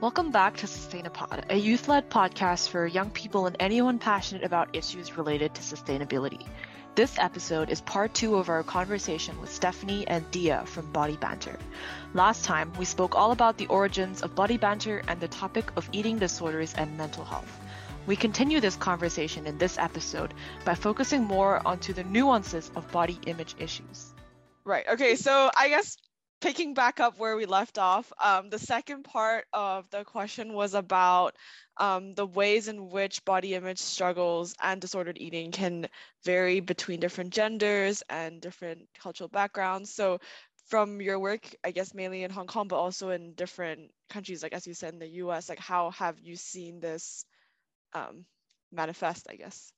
Welcome 0.00 0.30
back 0.30 0.56
to 0.58 0.66
Sustainapod, 0.66 1.50
a 1.50 1.56
youth 1.56 1.88
led 1.88 2.08
podcast 2.08 2.68
for 2.68 2.86
young 2.86 3.10
people 3.10 3.46
and 3.46 3.56
anyone 3.58 3.98
passionate 3.98 4.44
about 4.44 4.76
issues 4.76 5.16
related 5.18 5.54
to 5.54 5.60
sustainability. 5.60 6.46
This 6.94 7.18
episode 7.18 7.68
is 7.68 7.80
part 7.80 8.14
two 8.14 8.36
of 8.36 8.48
our 8.48 8.62
conversation 8.62 9.40
with 9.40 9.52
Stephanie 9.52 10.06
and 10.06 10.30
Dia 10.30 10.62
from 10.66 10.92
Body 10.92 11.16
Banter. 11.16 11.58
Last 12.14 12.44
time, 12.44 12.72
we 12.78 12.84
spoke 12.84 13.16
all 13.16 13.32
about 13.32 13.58
the 13.58 13.66
origins 13.66 14.22
of 14.22 14.36
body 14.36 14.56
banter 14.56 15.02
and 15.08 15.18
the 15.18 15.26
topic 15.26 15.72
of 15.74 15.88
eating 15.90 16.16
disorders 16.16 16.74
and 16.74 16.96
mental 16.96 17.24
health. 17.24 17.58
We 18.06 18.14
continue 18.14 18.60
this 18.60 18.76
conversation 18.76 19.48
in 19.48 19.58
this 19.58 19.78
episode 19.78 20.32
by 20.64 20.76
focusing 20.76 21.24
more 21.24 21.60
onto 21.66 21.92
the 21.92 22.04
nuances 22.04 22.70
of 22.76 22.88
body 22.92 23.18
image 23.26 23.56
issues. 23.58 24.14
Right. 24.64 24.86
Okay. 24.90 25.16
So 25.16 25.50
I 25.58 25.70
guess 25.70 25.96
picking 26.40 26.74
back 26.74 27.00
up 27.00 27.18
where 27.18 27.36
we 27.36 27.46
left 27.46 27.78
off, 27.78 28.12
um, 28.22 28.50
the 28.50 28.58
second 28.58 29.04
part 29.04 29.46
of 29.52 29.88
the 29.90 30.04
question 30.04 30.52
was 30.54 30.74
about 30.74 31.36
um, 31.76 32.14
the 32.14 32.26
ways 32.26 32.68
in 32.68 32.88
which 32.90 33.24
body 33.24 33.54
image 33.54 33.78
struggles 33.78 34.54
and 34.60 34.80
disordered 34.80 35.18
eating 35.18 35.50
can 35.52 35.88
vary 36.24 36.60
between 36.60 37.00
different 37.00 37.32
genders 37.32 38.02
and 38.08 38.40
different 38.40 38.88
cultural 39.00 39.28
backgrounds. 39.28 39.92
So, 39.92 40.18
from 40.68 41.00
your 41.00 41.18
work, 41.18 41.54
I 41.64 41.70
guess 41.72 41.94
mainly 41.94 42.22
in 42.24 42.30
Hong 42.30 42.46
Kong, 42.46 42.68
but 42.68 42.76
also 42.78 43.10
in 43.10 43.34
different 43.34 43.90
countries, 44.08 44.42
like 44.42 44.52
as 44.52 44.66
you 44.66 44.74
said 44.74 44.92
in 44.94 44.98
the 45.00 45.08
US, 45.22 45.48
like 45.48 45.58
how 45.58 45.90
have 45.90 46.18
you 46.20 46.36
seen 46.36 46.80
this 46.80 47.24
um, 47.94 48.24
manifest, 48.72 49.26
I 49.30 49.36
guess? 49.36 49.72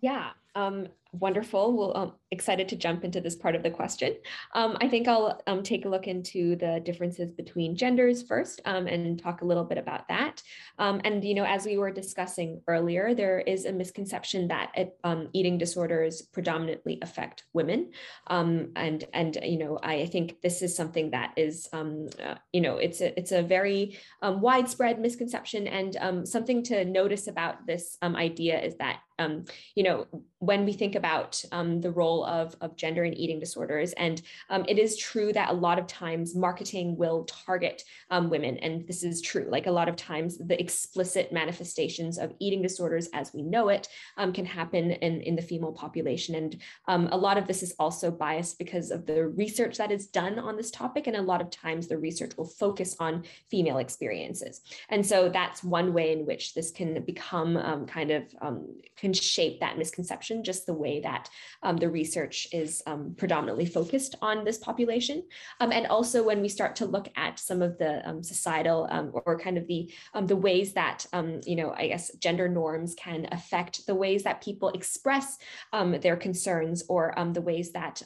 Yeah, 0.00 0.32
um, 0.54 0.88
wonderful. 1.20 1.76
Well, 1.76 1.96
um, 1.96 2.12
excited 2.30 2.68
to 2.68 2.76
jump 2.76 3.04
into 3.04 3.20
this 3.20 3.36
part 3.36 3.54
of 3.54 3.62
the 3.62 3.70
question. 3.70 4.16
Um, 4.54 4.76
I 4.80 4.88
think 4.88 5.06
I'll 5.06 5.40
um, 5.46 5.62
take 5.62 5.84
a 5.84 5.88
look 5.88 6.08
into 6.08 6.56
the 6.56 6.80
differences 6.84 7.30
between 7.30 7.76
genders 7.76 8.22
first 8.22 8.60
um, 8.64 8.88
and 8.88 9.18
talk 9.18 9.42
a 9.42 9.44
little 9.44 9.64
bit 9.64 9.78
about 9.78 10.08
that. 10.08 10.42
Um, 10.78 11.00
and, 11.04 11.22
you 11.22 11.34
know, 11.34 11.44
as 11.44 11.64
we 11.64 11.78
were 11.78 11.92
discussing 11.92 12.60
earlier, 12.66 13.14
there 13.14 13.38
is 13.38 13.64
a 13.64 13.72
misconception 13.72 14.48
that 14.48 14.72
it, 14.74 14.96
um, 15.04 15.28
eating 15.32 15.58
disorders 15.58 16.22
predominantly 16.22 16.98
affect 17.02 17.44
women. 17.52 17.92
and, 18.28 19.04
and, 19.12 19.38
you 19.42 19.58
know, 19.58 19.78
I 19.82 20.06
think 20.06 20.40
this 20.42 20.62
is 20.62 20.74
something 20.74 21.12
that 21.12 21.34
is, 21.36 21.68
uh, 21.72 22.34
you 22.52 22.60
know, 22.60 22.78
it's 22.78 23.00
a, 23.00 23.16
it's 23.16 23.32
a 23.32 23.42
very 23.42 23.98
widespread 24.22 24.98
misconception 24.98 25.68
and 25.68 26.28
something 26.28 26.64
to 26.64 26.84
notice 26.84 27.28
about 27.28 27.66
this 27.66 27.96
idea 28.02 28.60
is 28.60 28.76
that, 28.78 29.00
you 29.76 29.84
know, 29.84 30.06
when 30.44 30.64
we 30.64 30.72
think 30.72 30.94
about 30.94 31.42
um, 31.52 31.80
the 31.80 31.90
role 31.90 32.24
of, 32.24 32.54
of 32.60 32.76
gender 32.76 33.04
and 33.04 33.16
eating 33.16 33.40
disorders. 33.40 33.92
And 33.94 34.20
um, 34.50 34.64
it 34.68 34.78
is 34.78 34.98
true 34.98 35.32
that 35.32 35.50
a 35.50 35.54
lot 35.54 35.78
of 35.78 35.86
times 35.86 36.34
marketing 36.34 36.96
will 36.96 37.24
target 37.24 37.82
um, 38.10 38.30
women. 38.30 38.58
And 38.58 38.86
this 38.86 39.02
is 39.02 39.22
true. 39.22 39.46
Like 39.48 39.66
a 39.66 39.70
lot 39.70 39.88
of 39.88 39.96
times, 39.96 40.38
the 40.38 40.60
explicit 40.60 41.32
manifestations 41.32 42.18
of 42.18 42.32
eating 42.40 42.62
disorders 42.62 43.08
as 43.14 43.32
we 43.32 43.42
know 43.42 43.68
it 43.68 43.88
um, 44.16 44.32
can 44.32 44.44
happen 44.44 44.90
in, 44.90 45.22
in 45.22 45.36
the 45.36 45.42
female 45.42 45.72
population. 45.72 46.34
And 46.34 46.56
um, 46.88 47.08
a 47.10 47.16
lot 47.16 47.38
of 47.38 47.46
this 47.46 47.62
is 47.62 47.74
also 47.78 48.10
biased 48.10 48.58
because 48.58 48.90
of 48.90 49.06
the 49.06 49.28
research 49.28 49.78
that 49.78 49.90
is 49.90 50.06
done 50.06 50.38
on 50.38 50.56
this 50.56 50.70
topic. 50.70 51.06
And 51.06 51.16
a 51.16 51.22
lot 51.22 51.40
of 51.40 51.50
times, 51.50 51.88
the 51.88 51.98
research 51.98 52.36
will 52.36 52.46
focus 52.46 52.96
on 53.00 53.24
female 53.50 53.78
experiences. 53.78 54.60
And 54.90 55.04
so 55.04 55.28
that's 55.28 55.64
one 55.64 55.94
way 55.94 56.12
in 56.12 56.26
which 56.26 56.54
this 56.54 56.70
can 56.70 57.02
become 57.04 57.56
um, 57.56 57.86
kind 57.86 58.10
of 58.10 58.22
can 58.96 59.12
shape 59.12 59.60
that 59.60 59.78
misconception 59.78 60.33
just 60.42 60.66
the 60.66 60.74
way 60.74 61.00
that 61.00 61.28
um, 61.62 61.76
the 61.76 61.88
research 61.88 62.48
is 62.52 62.82
um, 62.86 63.14
predominantly 63.16 63.66
focused 63.66 64.16
on 64.22 64.44
this 64.44 64.58
population. 64.58 65.22
Um, 65.60 65.70
and 65.70 65.86
also 65.86 66.24
when 66.24 66.40
we 66.40 66.48
start 66.48 66.74
to 66.76 66.86
look 66.86 67.08
at 67.16 67.38
some 67.38 67.62
of 67.62 67.78
the 67.78 68.06
um, 68.08 68.22
societal 68.22 68.88
um, 68.90 69.12
or 69.26 69.38
kind 69.38 69.58
of 69.58 69.66
the, 69.66 69.92
the 70.22 70.36
ways 70.36 70.72
that, 70.72 71.06
you 71.44 71.56
know, 71.56 71.72
I 71.76 71.88
guess 71.88 72.10
gender 72.16 72.48
norms 72.48 72.94
can 72.94 73.28
affect 73.32 73.86
the 73.86 73.94
ways 73.94 74.22
that 74.24 74.42
people 74.42 74.70
express 74.70 75.38
their 76.00 76.16
concerns 76.16 76.84
or 76.88 77.14
the 77.32 77.40
ways 77.40 77.72
that 77.72 78.02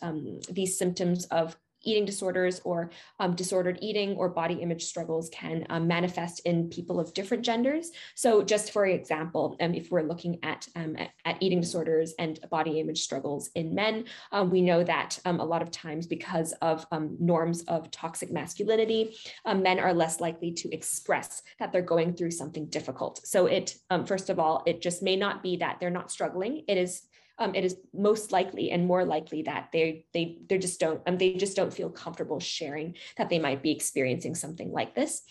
these 0.50 0.78
symptoms 0.78 1.24
of 1.26 1.56
eating 1.84 2.04
disorders 2.04 2.60
or 2.64 2.90
um, 3.20 3.34
disordered 3.34 3.78
eating 3.80 4.16
or 4.16 4.28
body 4.28 4.54
image 4.54 4.84
struggles 4.84 5.28
can 5.30 5.66
um, 5.70 5.86
manifest 5.86 6.40
in 6.44 6.68
people 6.68 7.00
of 7.00 7.14
different 7.14 7.44
genders. 7.44 7.90
So 8.14 8.42
just 8.42 8.72
for 8.72 8.86
example, 8.86 9.56
um, 9.60 9.74
if 9.74 9.90
we're 9.90 10.02
looking 10.02 10.38
at, 10.42 10.68
um, 10.76 10.96
at, 10.96 11.10
at, 11.24 11.36
eating 11.40 11.60
disorders 11.60 12.14
and 12.18 12.38
body 12.50 12.80
image 12.80 13.00
struggles 13.02 13.50
in 13.54 13.74
men, 13.74 14.04
um, 14.32 14.50
we 14.50 14.60
know 14.60 14.82
that 14.82 15.18
um, 15.24 15.40
a 15.40 15.44
lot 15.44 15.62
of 15.62 15.70
times 15.70 16.06
because 16.06 16.52
of 16.62 16.86
norms 17.20 17.62
of 17.62 17.90
toxic 17.90 18.32
masculinity, 18.32 19.16
men 19.46 19.78
are 19.78 19.94
less 19.94 20.20
likely 20.20 20.52
to 20.52 20.72
express 20.74 21.42
that 21.58 21.72
they're 21.72 21.82
going 21.82 22.12
through 22.14 22.30
something 22.30 22.66
difficult. 22.66 23.20
So 23.24 23.46
it, 23.46 23.76
first 24.06 24.30
of 24.30 24.38
all, 24.38 24.62
it 24.66 24.82
just 24.82 25.02
may 25.02 25.16
not 25.16 25.42
be 25.42 25.56
that 25.58 25.78
they're 25.78 25.90
not 25.90 26.10
struggling. 26.10 26.64
It 26.66 26.76
is 26.76 27.02
um, 27.38 27.54
it 27.54 27.64
is 27.64 27.76
most 27.92 28.32
likely 28.32 28.70
and 28.70 28.86
more 28.86 29.04
likely 29.04 29.42
that 29.42 29.68
they 29.72 30.04
they 30.12 30.38
they 30.48 30.58
just 30.58 30.80
don't 30.80 31.00
um, 31.06 31.18
they 31.18 31.34
just 31.34 31.56
don't 31.56 31.72
feel 31.72 31.90
comfortable 31.90 32.40
sharing 32.40 32.94
that 33.16 33.28
they 33.28 33.38
might 33.38 33.62
be 33.62 33.70
experiencing 33.70 34.34
something 34.34 34.72
like 34.72 34.94
this. 34.94 35.22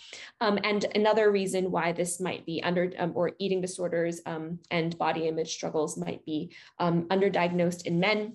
Um, 0.42 0.60
and 0.64 0.86
another 0.96 1.32
reason 1.32 1.72
why 1.72 1.92
this 1.92 2.20
might 2.20 2.46
be 2.46 2.62
under 2.64 2.92
um, 2.98 3.12
or 3.16 3.32
eating 3.40 3.62
disorders 3.62 4.22
um, 4.26 4.60
and 4.72 4.98
body 4.98 5.28
image 5.28 5.54
struggles 5.54 5.98
might 5.98 6.26
be 6.26 6.52
um, 6.80 7.04
underdiagnosed 7.10 7.86
in 7.86 8.00
men 8.00 8.34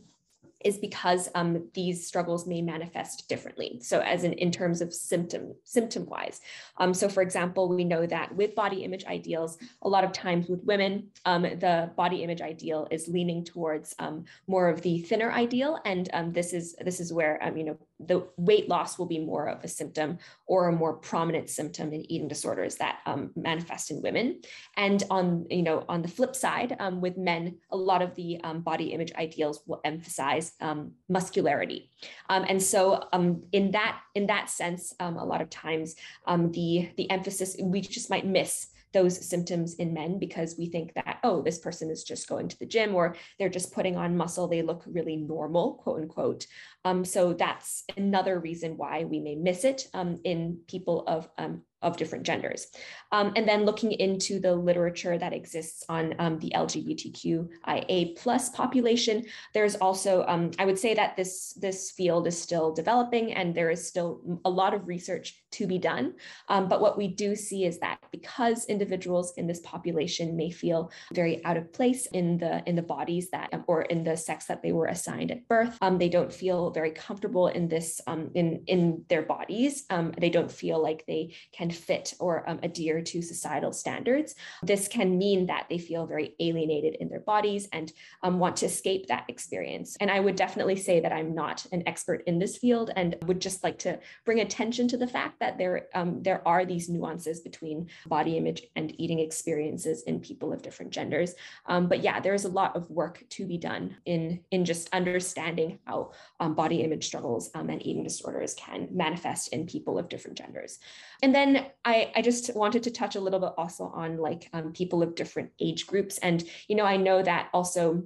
is 0.65 0.79
because 0.79 1.29
um, 1.35 1.69
these 1.75 2.07
struggles 2.07 2.47
may 2.47 2.63
manifest 2.63 3.29
differently. 3.29 3.79
So 3.83 4.01
as 4.01 4.25
in, 4.25 4.33
in 4.35 4.51
terms 4.51 4.81
of 4.81 4.93
symptom, 4.93 5.55
symptom 5.65 6.07
wise. 6.07 6.41
Um, 6.79 6.95
so 6.95 7.09
for 7.09 7.23
example, 7.23 7.69
we 7.69 7.85
know 7.85 8.07
that 8.07 8.35
with 8.35 8.55
body 8.55 8.85
image 8.85 9.05
ideals, 9.07 9.59
a 9.83 9.89
lot 9.89 10.05
of 10.05 10.13
times 10.13 10.49
with 10.49 10.63
women, 10.65 11.09
um, 11.25 11.43
the 11.43 11.91
body 11.97 12.23
image 12.23 12.41
ideal 12.41 12.89
is 12.91 13.09
leaning 13.09 13.45
towards 13.45 13.95
um, 13.99 14.25
more 14.47 14.69
of 14.69 14.83
the 14.83 15.01
thinner 15.03 15.33
ideal. 15.33 15.79
And 15.85 16.09
um, 16.13 16.33
this 16.33 16.53
is 16.53 16.75
this 16.85 17.01
is 17.01 17.13
where, 17.13 17.43
um, 17.43 17.57
you 17.57 17.65
know, 17.65 17.79
the 18.07 18.27
weight 18.37 18.69
loss 18.69 18.99
will 18.99 19.07
be 19.07 19.19
more 19.19 19.49
of 19.49 19.63
a 19.65 19.69
symptom 19.69 20.19
or 20.47 20.69
a 20.69 20.73
more 20.73 20.95
prominent 20.95 21.49
symptom 21.49 21.93
in 21.93 22.11
eating 22.11 22.29
disorders 22.29 22.77
that 22.77 23.01
manifest 23.37 23.91
in 23.91 24.03
women. 24.03 24.41
And 24.77 25.03
on, 25.11 25.47
you 25.51 25.63
know, 25.63 25.85
on 25.89 26.03
the 26.03 26.09
flip 26.09 26.35
side, 26.35 26.77
with 27.01 27.17
men, 27.17 27.59
a 27.71 27.77
lot 27.77 28.03
of 28.03 28.15
the 28.15 28.41
body 28.65 28.93
image 28.93 29.13
ideals 29.15 29.61
will 29.67 29.81
emphasize 29.85 30.53
um, 30.61 30.93
muscularity. 31.09 31.91
Um, 32.29 32.45
and 32.49 32.63
so 32.63 33.05
um, 33.13 33.43
in 33.53 33.73
that 33.73 34.01
in 34.15 34.27
that 34.27 34.51
sense, 34.51 34.95
um, 35.01 35.17
a 35.17 35.25
lot 35.25 35.41
of 35.41 35.51
times 35.51 35.95
um, 36.27 36.53
the 36.53 36.91
the 36.97 37.11
emphasis 37.11 37.57
we 37.61 37.81
just 37.81 38.11
might 38.11 38.27
miss 38.27 38.69
those 38.93 39.29
symptoms 39.29 39.75
in 39.75 39.93
men 39.93 40.19
because 40.19 40.57
we 40.59 40.67
think 40.67 40.93
that 40.95 41.19
oh 41.25 41.43
this 41.43 41.59
person 41.59 41.91
is 41.91 42.05
just 42.05 42.29
going 42.29 42.49
to 42.49 42.59
the 42.59 42.67
gym 42.67 42.95
or 42.95 43.17
they're 43.39 43.49
just 43.49 43.73
putting 43.73 43.97
on 43.97 44.17
muscle 44.17 44.49
they 44.49 44.63
look 44.63 44.83
really 44.87 45.17
normal 45.17 45.75
quote 45.75 46.01
unquote. 46.03 46.47
Um, 46.85 47.05
so 47.05 47.33
that's 47.33 47.85
another 47.97 48.39
reason 48.39 48.77
why 48.77 49.05
we 49.05 49.21
may 49.21 49.37
miss 49.37 49.65
it 49.65 49.87
um, 49.95 50.21
in 50.25 50.61
people 50.67 51.05
of 51.07 51.29
um, 51.39 51.63
of 51.83 51.97
different 51.97 52.25
genders. 52.25 52.69
Um, 53.11 53.33
and 53.37 53.47
then 53.47 53.65
looking 53.65 53.93
into 53.93 54.41
the 54.41 54.55
literature 54.55 55.19
that 55.19 55.33
exists 55.33 55.85
on 55.89 56.15
um, 56.19 56.39
the 56.39 56.53
LGBTQIA 56.55 58.17
plus 58.17 58.49
population, 58.51 59.25
there's 59.53 59.75
also, 59.77 60.25
um, 60.27 60.51
I 60.59 60.65
would 60.65 60.79
say 60.79 60.95
that 60.95 61.17
this, 61.17 61.53
this 61.55 61.91
field 61.91 62.27
is 62.27 62.41
still 62.41 62.73
developing 62.73 63.33
and 63.35 63.55
there 63.55 63.71
is 63.71 63.87
still 63.87 64.41
a 64.45 64.51
lot 64.51 64.75
of 64.75 64.87
research 64.87 65.43
to 65.53 65.67
be 65.67 65.79
done. 65.79 66.15
Um, 66.49 66.69
but 66.69 66.81
what 66.81 66.97
we 66.97 67.09
do 67.09 67.37
see 67.37 67.65
is 67.65 67.79
that 67.81 67.99
because 68.11 68.67
individuals 68.67 69.35
in 69.37 69.47
this 69.47 69.61
population 69.61 70.37
may 70.37 70.51
feel 70.51 70.91
very 71.13 71.45
out 71.45 71.57
of 71.57 71.73
place 71.73 72.07
in 72.07 72.39
the, 72.39 72.63
in 72.67 72.77
the 72.77 72.83
bodies 72.83 73.31
that, 73.31 73.51
or 73.67 73.83
in 73.83 74.05
the 74.05 74.17
sex 74.17 74.47
that 74.47 74.63
they 74.63 74.73
were 74.73 74.87
assigned 74.87 75.31
at 75.31 75.47
birth, 75.49 75.77
um, 75.83 75.99
they 75.99 76.09
don't 76.09 76.33
feel 76.33 76.71
very 76.71 76.93
comfortable 76.93 77.49
in 77.49 77.69
this, 77.69 78.01
um, 78.07 78.31
in, 78.35 78.63
in 78.67 79.05
their 79.09 79.23
bodies. 79.23 79.85
they 80.19 80.31
don't 80.31 80.51
feel 80.51 80.81
like 80.81 81.05
they 81.07 81.35
can 81.53 81.71
fit 81.73 82.15
or 82.19 82.49
um, 82.49 82.61
adhere 82.63 83.03
to 83.03 83.23
societal 83.23 83.73
standards. 83.73 84.35
This 84.63 84.89
can 84.89 85.19
mean 85.19 85.47
that 85.47 85.67
they 85.69 85.79
feel 85.79 86.07
very 86.07 86.35
alienated 86.41 86.97
in 87.01 87.09
their 87.09 87.21
bodies 87.21 87.69
and 87.73 87.93
um, 88.23 88.39
want 88.39 88.57
to 88.57 88.67
escape 88.67 89.07
that 89.07 89.25
experience. 89.29 89.97
And 90.01 90.11
I 90.11 90.21
would 90.21 90.37
definitely 90.37 90.77
say 90.77 91.01
that 91.01 91.13
I'm 91.13 91.35
not 91.35 91.67
an 91.73 91.83
expert 91.87 92.23
in 92.27 92.39
this 92.39 92.59
field 92.59 92.91
and 92.97 93.17
would 93.27 93.41
just 93.41 93.65
like 93.65 93.79
to 93.81 93.99
bring 94.25 94.41
attention 94.41 94.89
to 94.89 94.97
the 94.97 95.07
fact 95.07 95.41
that 95.41 95.59
there, 95.59 95.89
um, 95.95 96.23
there 96.23 96.47
are 96.47 96.65
these 96.65 96.89
nuances 96.89 97.41
between 97.41 97.89
body 98.07 98.37
image 98.37 98.63
and 98.77 98.95
eating 99.01 99.19
experiences 99.21 100.03
in 100.03 100.21
people 100.21 100.53
of 100.53 100.63
different 100.63 100.93
genders. 100.93 101.35
Um, 101.67 101.89
but 101.89 102.03
yeah, 102.03 102.21
there's 102.21 102.45
a 102.45 102.49
lot 102.49 102.77
of 102.77 102.91
work 102.91 103.25
to 103.31 103.47
be 103.47 103.59
done 103.59 103.97
in, 104.05 104.41
in 104.51 104.65
just 104.65 104.89
understanding 104.93 105.79
how 105.87 106.13
um, 106.41 106.55
body 106.55 106.83
image 106.83 107.07
struggles 107.07 107.51
um, 107.55 107.71
and 107.71 107.85
eating 107.85 108.03
disorders 108.03 108.55
can 108.55 108.89
manifest 108.91 109.49
in 109.49 109.67
people 109.67 109.99
of 109.99 110.09
different 110.09 110.37
genders. 110.37 110.79
And 111.23 111.35
then 111.35 111.62
I, 111.85 112.13
I 112.15 112.23
just 112.23 112.55
wanted 112.55 112.83
to 112.85 112.91
touch 112.91 113.17
a 113.17 113.21
little 113.21 113.41
bit 113.41 113.53
also 113.57 113.85
on 113.87 114.19
like 114.19 114.49
um, 114.53 114.73
people 114.73 115.03
of 115.03 115.15
different 115.15 115.51
age 115.61 115.87
groups. 115.87 116.19
And, 116.19 116.45
you 116.69 116.77
know, 116.77 116.85
I 116.85 116.97
know 116.97 117.23
that 117.23 117.49
also 117.53 118.05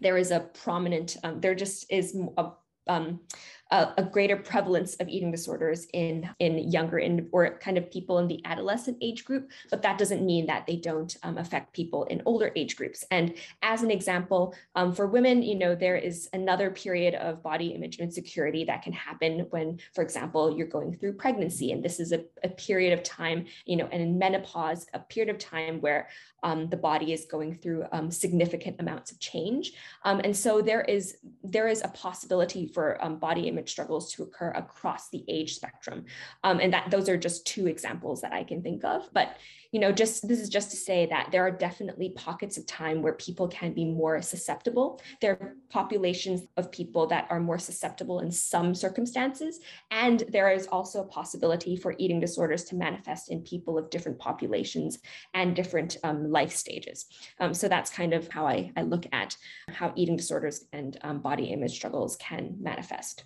there 0.00 0.16
is 0.16 0.30
a 0.30 0.40
prominent, 0.40 1.16
um, 1.24 1.40
there 1.40 1.54
just 1.54 1.90
is 1.90 2.16
a 2.36 2.52
um, 2.86 3.20
a, 3.70 3.92
a, 3.98 4.02
greater 4.02 4.36
prevalence 4.36 4.94
of 4.96 5.08
eating 5.08 5.30
disorders 5.30 5.86
in 5.92 6.28
in 6.38 6.70
younger 6.70 6.98
in 6.98 7.28
or 7.32 7.58
kind 7.58 7.78
of 7.78 7.90
people 7.90 8.18
in 8.18 8.26
the 8.26 8.40
adolescent 8.44 8.96
age 9.00 9.24
group, 9.24 9.50
but 9.70 9.82
that 9.82 9.98
doesn't 9.98 10.24
mean 10.24 10.46
that 10.46 10.66
they 10.66 10.76
don't 10.76 11.16
um, 11.22 11.38
affect 11.38 11.72
people 11.72 12.04
in 12.04 12.22
older 12.26 12.50
age 12.56 12.76
groups. 12.76 13.04
And 13.10 13.34
as 13.62 13.82
an 13.82 13.90
example, 13.90 14.54
um, 14.74 14.92
for 14.92 15.06
women, 15.06 15.42
you 15.42 15.56
know, 15.56 15.74
there 15.74 15.96
is 15.96 16.28
another 16.32 16.70
period 16.70 17.14
of 17.14 17.42
body 17.42 17.68
image 17.68 17.98
insecurity 17.98 18.64
that 18.64 18.82
can 18.82 18.92
happen 18.92 19.46
when, 19.50 19.78
for 19.94 20.02
example, 20.02 20.56
you're 20.56 20.66
going 20.66 20.96
through 20.96 21.14
pregnancy, 21.14 21.72
and 21.72 21.84
this 21.84 22.00
is 22.00 22.12
a, 22.12 22.24
a 22.42 22.48
period 22.48 22.92
of 22.92 23.04
time, 23.04 23.46
you 23.66 23.76
know, 23.76 23.88
and 23.92 24.02
in 24.02 24.18
menopause, 24.18 24.86
a 24.94 24.98
period 24.98 25.34
of 25.34 25.38
time 25.38 25.80
where 25.80 26.08
um, 26.42 26.68
the 26.68 26.76
body 26.76 27.12
is 27.12 27.26
going 27.26 27.54
through 27.54 27.84
um, 27.92 28.10
significant 28.10 28.76
amounts 28.80 29.12
of 29.12 29.20
change. 29.20 29.72
Um, 30.04 30.20
and 30.24 30.36
so 30.36 30.62
there 30.62 30.82
is 30.82 31.18
there 31.44 31.68
is 31.68 31.82
a 31.82 31.88
possibility 31.88 32.66
for 32.66 33.02
um, 33.04 33.18
body 33.18 33.48
image 33.48 33.59
struggles 33.68 34.12
to 34.12 34.22
occur 34.22 34.50
across 34.52 35.10
the 35.10 35.24
age 35.28 35.54
spectrum. 35.54 36.04
Um, 36.44 36.60
and 36.60 36.72
that 36.72 36.90
those 36.90 37.08
are 37.08 37.16
just 37.16 37.46
two 37.46 37.66
examples 37.66 38.20
that 38.22 38.32
I 38.32 38.44
can 38.44 38.62
think 38.62 38.84
of. 38.84 39.08
But 39.12 39.36
you 39.72 39.78
know, 39.78 39.92
just 39.92 40.26
this 40.26 40.40
is 40.40 40.48
just 40.48 40.70
to 40.72 40.76
say 40.76 41.06
that 41.06 41.28
there 41.30 41.46
are 41.46 41.50
definitely 41.50 42.10
pockets 42.10 42.58
of 42.58 42.66
time 42.66 43.02
where 43.02 43.12
people 43.12 43.46
can 43.46 43.72
be 43.72 43.84
more 43.84 44.20
susceptible. 44.20 45.00
There 45.20 45.32
are 45.32 45.54
populations 45.70 46.42
of 46.56 46.72
people 46.72 47.06
that 47.06 47.28
are 47.30 47.38
more 47.38 47.58
susceptible 47.58 48.18
in 48.18 48.32
some 48.32 48.74
circumstances. 48.74 49.60
And 49.92 50.24
there 50.28 50.50
is 50.50 50.66
also 50.66 51.02
a 51.02 51.06
possibility 51.06 51.76
for 51.76 51.94
eating 51.98 52.18
disorders 52.18 52.64
to 52.64 52.74
manifest 52.74 53.30
in 53.30 53.42
people 53.42 53.78
of 53.78 53.90
different 53.90 54.18
populations 54.18 54.98
and 55.34 55.54
different 55.54 55.98
um, 56.02 56.30
life 56.32 56.52
stages. 56.52 57.06
Um, 57.38 57.54
so 57.54 57.68
that's 57.68 57.90
kind 57.90 58.12
of 58.12 58.28
how 58.28 58.46
I, 58.46 58.72
I, 58.76 58.82
look 58.82 59.06
at 59.12 59.36
how 59.68 59.92
eating 59.94 60.16
disorders 60.16 60.64
and 60.72 60.98
um, 61.02 61.20
body 61.20 61.44
image 61.44 61.72
struggles 61.72 62.16
can 62.16 62.56
manifest. 62.60 63.24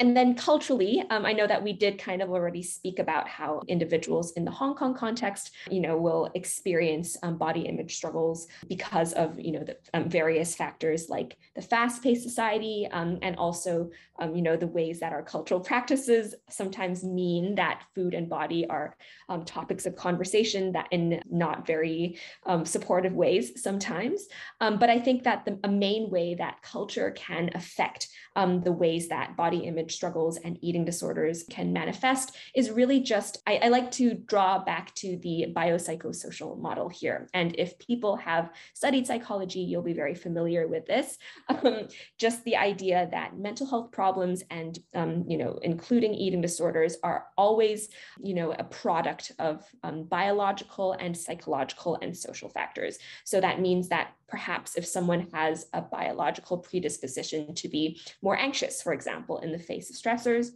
And 0.00 0.16
then 0.16 0.34
culturally, 0.34 1.04
um, 1.10 1.24
I 1.24 1.32
know 1.32 1.46
that 1.46 1.62
we 1.62 1.72
did 1.72 2.00
kind 2.00 2.20
of 2.20 2.30
already 2.30 2.64
speak 2.64 2.98
about 2.98 3.28
how 3.28 3.62
individuals 3.68 4.32
in 4.32 4.44
the 4.44 4.50
Hong 4.50 4.74
Kong 4.74 4.92
context, 4.92 5.52
you 5.70 5.80
know, 5.80 5.96
will 5.96 6.30
experience 6.34 7.16
um, 7.22 7.36
body 7.36 7.60
image 7.62 7.94
struggles 7.94 8.48
because 8.68 9.12
of, 9.12 9.38
you 9.38 9.52
know, 9.52 9.62
the 9.62 9.76
um, 9.94 10.08
various 10.08 10.56
factors 10.56 11.08
like 11.08 11.36
the 11.54 11.62
fast-paced 11.62 12.24
society 12.24 12.88
um, 12.90 13.20
and 13.22 13.36
also, 13.36 13.88
um, 14.18 14.34
you 14.34 14.42
know, 14.42 14.56
the 14.56 14.66
ways 14.66 14.98
that 14.98 15.12
our 15.12 15.22
cultural 15.22 15.60
practices 15.60 16.34
sometimes 16.48 17.04
mean 17.04 17.54
that 17.54 17.84
food 17.94 18.14
and 18.14 18.28
body 18.28 18.66
are 18.66 18.96
um, 19.28 19.44
topics 19.44 19.86
of 19.86 19.94
conversation 19.94 20.72
that 20.72 20.88
in 20.90 21.22
not 21.30 21.66
very 21.66 22.18
supportive 22.64 23.12
ways 23.12 23.62
sometimes. 23.62 24.26
but 24.58 24.90
I 24.90 24.98
think 24.98 25.22
that 25.22 25.44
the, 25.44 25.58
a 25.62 25.68
main 25.68 26.10
way 26.10 26.34
that 26.34 26.62
culture 26.62 27.12
can 27.12 27.50
affect 27.54 28.08
the 28.34 28.72
ways 28.72 29.08
that 29.08 29.36
body 29.36 29.58
image 29.58 29.83
image 29.84 29.94
struggles 29.94 30.38
and 30.38 30.58
eating 30.62 30.84
disorders 30.84 31.44
can 31.50 31.72
manifest 31.72 32.36
is 32.54 32.70
really 32.70 33.00
just, 33.00 33.42
I, 33.46 33.60
I 33.64 33.68
like 33.68 33.90
to 33.92 34.14
draw 34.14 34.64
back 34.64 34.94
to 34.96 35.16
the 35.18 35.46
biopsychosocial 35.54 36.58
model 36.58 36.88
here. 36.88 37.28
And 37.34 37.54
if 37.58 37.78
people 37.78 38.16
have 38.16 38.50
studied 38.72 39.06
psychology, 39.06 39.60
you'll 39.60 39.82
be 39.82 39.92
very 39.92 40.14
familiar 40.14 40.66
with 40.66 40.86
this. 40.86 41.18
Um, 41.64 41.88
just 42.18 42.44
the 42.44 42.56
idea 42.56 43.08
that 43.10 43.38
mental 43.38 43.66
health 43.66 43.90
problems 43.92 44.42
and, 44.50 44.78
um, 44.94 45.24
you 45.28 45.38
know, 45.38 45.58
including 45.62 46.12
eating 46.12 46.40
disorders 46.40 46.96
are 47.02 47.26
always, 47.38 47.88
you 48.22 48.34
know, 48.34 48.52
a 48.52 48.64
product 48.64 49.32
of 49.38 49.64
um, 49.82 50.04
biological 50.04 50.92
and 50.92 51.16
psychological 51.16 51.96
and 52.02 52.14
social 52.16 52.48
factors. 52.48 52.98
So 53.24 53.40
that 53.40 53.60
means 53.60 53.88
that 53.88 54.14
perhaps 54.28 54.76
if 54.76 54.84
someone 54.84 55.28
has 55.32 55.66
a 55.72 55.80
biological 55.80 56.58
predisposition 56.58 57.54
to 57.54 57.68
be 57.68 58.00
more 58.22 58.36
anxious, 58.36 58.82
for 58.82 58.92
example, 58.92 59.38
in 59.38 59.52
the 59.52 59.58
face 59.58 59.73
stressors, 59.78 60.50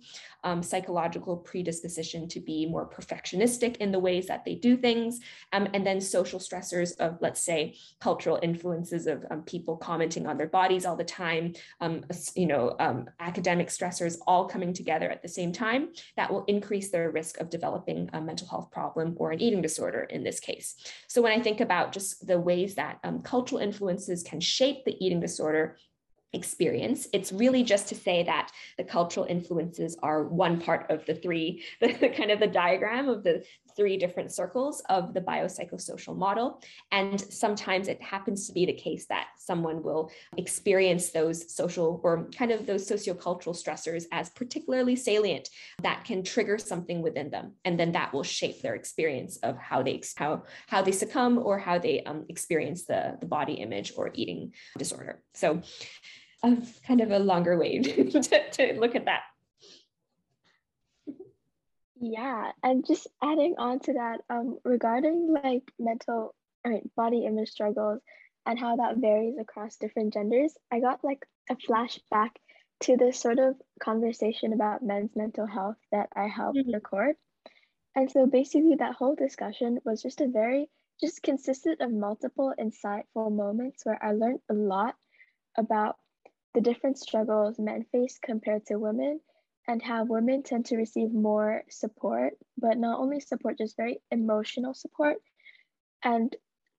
um, 0.44 0.62
psychological 0.62 1.36
predisposition 1.36 2.28
to 2.28 2.40
be 2.40 2.66
more 2.66 2.88
perfectionistic 2.88 3.76
in 3.78 3.90
the 3.90 3.98
ways 3.98 4.26
that 4.26 4.44
they 4.44 4.54
do 4.54 4.76
things, 4.76 5.20
um, 5.52 5.68
and 5.74 5.84
then 5.84 6.00
social 6.00 6.38
stressors 6.38 6.96
of, 6.98 7.18
let's 7.20 7.42
say, 7.42 7.76
cultural 8.00 8.38
influences 8.42 9.06
of 9.06 9.24
um, 9.30 9.42
people 9.42 9.76
commenting 9.76 10.26
on 10.26 10.38
their 10.38 10.46
bodies 10.46 10.86
all 10.86 10.96
the 10.96 11.04
time, 11.04 11.54
um, 11.80 12.04
you 12.34 12.46
know, 12.46 12.76
um, 12.78 13.08
academic 13.18 13.68
stressors 13.68 14.16
all 14.26 14.46
coming 14.46 14.72
together 14.72 15.10
at 15.10 15.22
the 15.22 15.28
same 15.28 15.52
time, 15.52 15.88
that 16.16 16.32
will 16.32 16.44
increase 16.44 16.90
their 16.90 17.10
risk 17.10 17.40
of 17.40 17.50
developing 17.50 18.08
a 18.12 18.20
mental 18.20 18.46
health 18.46 18.70
problem 18.70 19.14
or 19.18 19.32
an 19.32 19.40
eating 19.40 19.62
disorder 19.62 20.02
in 20.02 20.22
this 20.22 20.40
case. 20.40 20.76
So 21.08 21.20
when 21.20 21.32
I 21.32 21.42
think 21.42 21.60
about 21.60 21.92
just 21.92 22.26
the 22.26 22.38
ways 22.38 22.76
that 22.76 22.98
um, 23.02 23.22
cultural 23.22 23.60
influences 23.60 24.22
can 24.22 24.40
shape 24.40 24.84
the 24.84 24.96
eating 25.04 25.20
disorder, 25.20 25.76
experience. 26.32 27.08
It's 27.12 27.32
really 27.32 27.62
just 27.62 27.88
to 27.88 27.94
say 27.94 28.22
that 28.24 28.52
the 28.76 28.84
cultural 28.84 29.26
influences 29.26 29.96
are 30.02 30.24
one 30.24 30.60
part 30.60 30.90
of 30.90 31.04
the 31.06 31.14
three, 31.14 31.64
the, 31.80 31.92
the, 32.00 32.08
kind 32.10 32.30
of 32.30 32.40
the 32.40 32.46
diagram 32.46 33.08
of 33.08 33.22
the 33.22 33.44
three 33.78 33.96
different 33.96 34.32
circles 34.32 34.82
of 34.88 35.14
the 35.14 35.20
biopsychosocial 35.20 36.16
model. 36.16 36.60
And 36.90 37.20
sometimes 37.20 37.86
it 37.86 38.02
happens 38.02 38.48
to 38.48 38.52
be 38.52 38.66
the 38.66 38.72
case 38.72 39.06
that 39.06 39.28
someone 39.38 39.84
will 39.84 40.10
experience 40.36 41.10
those 41.10 41.54
social 41.54 42.00
or 42.02 42.28
kind 42.36 42.50
of 42.50 42.66
those 42.66 42.90
sociocultural 42.90 43.56
stressors 43.56 44.04
as 44.10 44.30
particularly 44.30 44.96
salient 44.96 45.48
that 45.82 46.04
can 46.04 46.24
trigger 46.24 46.58
something 46.58 47.00
within 47.00 47.30
them. 47.30 47.52
And 47.64 47.78
then 47.78 47.92
that 47.92 48.12
will 48.12 48.24
shape 48.24 48.60
their 48.60 48.74
experience 48.74 49.36
of 49.38 49.56
how 49.56 49.82
they 49.82 50.02
how 50.16 50.42
how 50.66 50.82
they 50.82 50.92
succumb 50.92 51.38
or 51.38 51.58
how 51.58 51.78
they 51.78 52.02
um, 52.02 52.24
experience 52.28 52.84
the, 52.84 53.16
the 53.20 53.26
body 53.26 53.54
image 53.54 53.92
or 53.96 54.10
eating 54.14 54.54
disorder. 54.76 55.22
So 55.34 55.62
uh, 56.42 56.56
kind 56.84 57.00
of 57.00 57.12
a 57.12 57.18
longer 57.20 57.56
way 57.56 57.78
to, 57.82 58.50
to 58.50 58.80
look 58.80 58.96
at 58.96 59.04
that. 59.04 59.22
Yeah, 62.00 62.52
and 62.62 62.86
just 62.86 63.08
adding 63.22 63.56
on 63.58 63.80
to 63.80 63.94
that, 63.94 64.20
um, 64.30 64.58
regarding 64.64 65.32
like 65.32 65.64
mental, 65.78 66.34
I 66.64 66.68
mean, 66.70 66.90
body 66.96 67.24
image 67.24 67.50
struggles 67.50 68.00
and 68.46 68.58
how 68.58 68.76
that 68.76 68.98
varies 68.98 69.36
across 69.38 69.76
different 69.76 70.12
genders, 70.12 70.56
I 70.70 70.80
got 70.80 71.02
like 71.02 71.26
a 71.50 71.56
flashback 71.56 72.30
to 72.80 72.96
this 72.96 73.18
sort 73.18 73.38
of 73.38 73.56
conversation 73.80 74.52
about 74.52 74.82
men's 74.82 75.16
mental 75.16 75.46
health 75.46 75.76
that 75.90 76.08
I 76.14 76.28
helped 76.28 76.58
mm-hmm. 76.58 76.72
record. 76.72 77.16
And 77.96 78.10
so 78.10 78.26
basically, 78.26 78.76
that 78.76 78.94
whole 78.94 79.16
discussion 79.16 79.80
was 79.84 80.00
just 80.00 80.20
a 80.20 80.28
very, 80.28 80.70
just 81.00 81.22
consisted 81.22 81.80
of 81.80 81.90
multiple 81.90 82.54
insightful 82.58 83.32
moments 83.32 83.84
where 83.84 83.98
I 84.02 84.12
learned 84.12 84.40
a 84.48 84.54
lot 84.54 84.94
about 85.56 85.96
the 86.54 86.60
different 86.60 86.98
struggles 86.98 87.58
men 87.58 87.84
face 87.90 88.18
compared 88.22 88.66
to 88.66 88.76
women 88.76 89.20
and 89.68 89.82
how 89.82 90.02
women 90.04 90.42
tend 90.42 90.64
to 90.64 90.76
receive 90.76 91.12
more 91.12 91.62
support, 91.68 92.32
but 92.56 92.78
not 92.78 92.98
only 92.98 93.20
support, 93.20 93.58
just 93.58 93.76
very 93.76 94.00
emotional 94.10 94.72
support, 94.72 95.18
and 96.02 96.34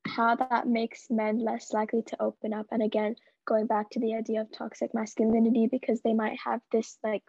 how 0.07 0.35
that 0.35 0.67
makes 0.67 1.05
men 1.11 1.37
less 1.37 1.71
likely 1.71 2.01
to 2.01 2.21
open 2.21 2.51
up. 2.51 2.65
And 2.71 2.81
again, 2.81 3.15
going 3.45 3.67
back 3.67 3.91
to 3.91 3.99
the 3.99 4.15
idea 4.15 4.41
of 4.41 4.51
toxic 4.51 4.93
masculinity, 4.95 5.67
because 5.71 6.01
they 6.01 6.15
might 6.15 6.39
have 6.43 6.61
this 6.71 6.97
like 7.03 7.23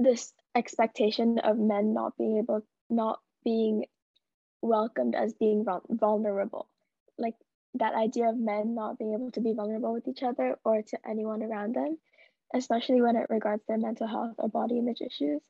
this 0.00 0.32
expectation 0.56 1.38
of 1.38 1.56
men 1.56 1.94
not 1.94 2.18
being 2.18 2.38
able, 2.38 2.66
not 2.90 3.20
being 3.44 3.84
welcomed 4.62 5.14
as 5.14 5.32
being 5.34 5.64
vulnerable. 5.88 6.68
Like 7.18 7.34
that 7.74 7.94
idea 7.94 8.28
of 8.28 8.36
men 8.36 8.74
not 8.74 8.98
being 8.98 9.14
able 9.14 9.30
to 9.30 9.40
be 9.40 9.54
vulnerable 9.54 9.92
with 9.92 10.08
each 10.08 10.24
other 10.24 10.56
or 10.64 10.82
to 10.82 10.98
anyone 11.08 11.42
around 11.42 11.76
them 11.76 11.98
especially 12.54 13.00
when 13.02 13.16
it 13.16 13.30
regards 13.30 13.64
their 13.66 13.78
mental 13.78 14.06
health 14.06 14.34
or 14.38 14.48
body 14.48 14.78
image 14.78 15.00
issues. 15.00 15.42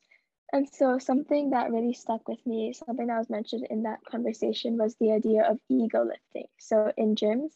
And 0.52 0.68
so, 0.68 0.98
something 0.98 1.50
that 1.50 1.70
really 1.70 1.94
stuck 1.94 2.28
with 2.28 2.44
me, 2.46 2.74
something 2.74 3.06
that 3.06 3.18
was 3.18 3.30
mentioned 3.30 3.66
in 3.70 3.84
that 3.84 4.04
conversation, 4.04 4.76
was 4.76 4.94
the 4.96 5.12
idea 5.12 5.44
of 5.50 5.58
ego 5.70 6.04
lifting. 6.04 6.46
So, 6.58 6.92
in 6.96 7.14
gyms, 7.14 7.52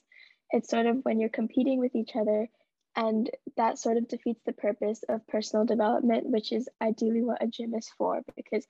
it's 0.50 0.70
sort 0.70 0.86
of 0.86 1.04
when 1.04 1.20
you're 1.20 1.28
competing 1.28 1.78
with 1.78 1.94
each 1.94 2.16
other, 2.16 2.48
and 2.96 3.28
that 3.58 3.78
sort 3.78 3.98
of 3.98 4.08
defeats 4.08 4.40
the 4.46 4.54
purpose 4.54 5.02
of 5.10 5.26
personal 5.26 5.66
development, 5.66 6.26
which 6.26 6.52
is 6.52 6.70
ideally 6.80 7.22
what 7.22 7.42
a 7.42 7.46
gym 7.46 7.74
is 7.74 7.88
for, 7.98 8.22
because 8.34 8.66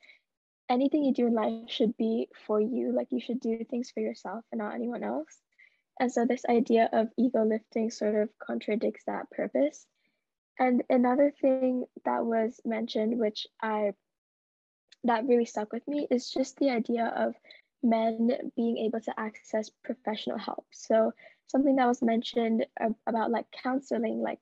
anything 0.68 1.04
you 1.04 1.14
do 1.14 1.28
in 1.28 1.34
life 1.34 1.70
should 1.70 1.96
be 1.96 2.28
for 2.46 2.60
you. 2.60 2.90
Like, 2.90 3.12
you 3.12 3.20
should 3.20 3.38
do 3.38 3.64
things 3.64 3.92
for 3.92 4.00
yourself 4.00 4.44
and 4.50 4.58
not 4.58 4.74
anyone 4.74 5.04
else. 5.04 5.40
And 6.00 6.10
so, 6.10 6.26
this 6.26 6.44
idea 6.48 6.88
of 6.92 7.12
ego 7.16 7.44
lifting 7.44 7.90
sort 7.90 8.16
of 8.16 8.28
contradicts 8.38 9.04
that 9.06 9.30
purpose. 9.30 9.86
And 10.58 10.82
another 10.88 11.32
thing 11.40 11.84
that 12.04 12.24
was 12.24 12.60
mentioned, 12.64 13.18
which 13.18 13.46
I 13.62 13.92
that 15.04 15.26
really 15.26 15.44
stuck 15.44 15.72
with 15.72 15.86
me, 15.86 16.08
is 16.10 16.30
just 16.30 16.56
the 16.56 16.70
idea 16.70 17.06
of 17.16 17.34
men 17.82 18.30
being 18.56 18.78
able 18.78 19.00
to 19.00 19.20
access 19.20 19.70
professional 19.84 20.38
help. 20.38 20.66
So 20.72 21.12
something 21.46 21.76
that 21.76 21.86
was 21.86 22.02
mentioned 22.02 22.66
about 23.06 23.30
like 23.30 23.46
counseling, 23.62 24.20
like 24.20 24.40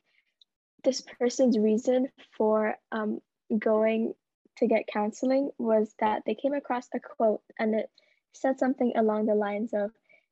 this 0.85 1.03
person's 1.19 1.59
reason 1.59 2.09
for 2.37 2.77
um, 2.93 3.21
going 3.59 4.15
to 4.59 4.67
get 4.67 4.87
counseling 4.87 5.51
was 5.59 5.95
that 5.99 6.23
they 6.25 6.35
came 6.35 6.55
across 6.55 6.89
a 6.95 7.01
quote 7.01 7.43
and 7.59 7.75
it 7.75 7.91
said 8.33 8.59
something 8.59 8.93
along 8.97 9.27
the 9.27 9.35
lines 9.35 9.73
of, 9.75 9.91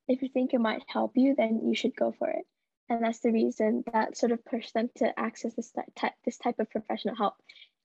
if 0.08 0.22
you 0.22 0.28
think 0.28 0.52
it 0.52 0.60
might 0.60 0.82
help 0.86 1.12
you, 1.16 1.34
then 1.36 1.60
you 1.64 1.74
should 1.74 1.94
go 1.96 2.12
for 2.18 2.28
it. 2.28 2.46
And 2.92 3.02
that's 3.02 3.20
the 3.20 3.32
reason 3.32 3.84
that 3.90 4.18
sort 4.18 4.32
of 4.32 4.44
pushed 4.44 4.74
them 4.74 4.90
to 4.96 5.18
access 5.18 5.54
this, 5.54 5.72
type, 5.96 6.12
this 6.26 6.36
type 6.36 6.58
of 6.58 6.68
professional 6.68 7.16
help. 7.16 7.34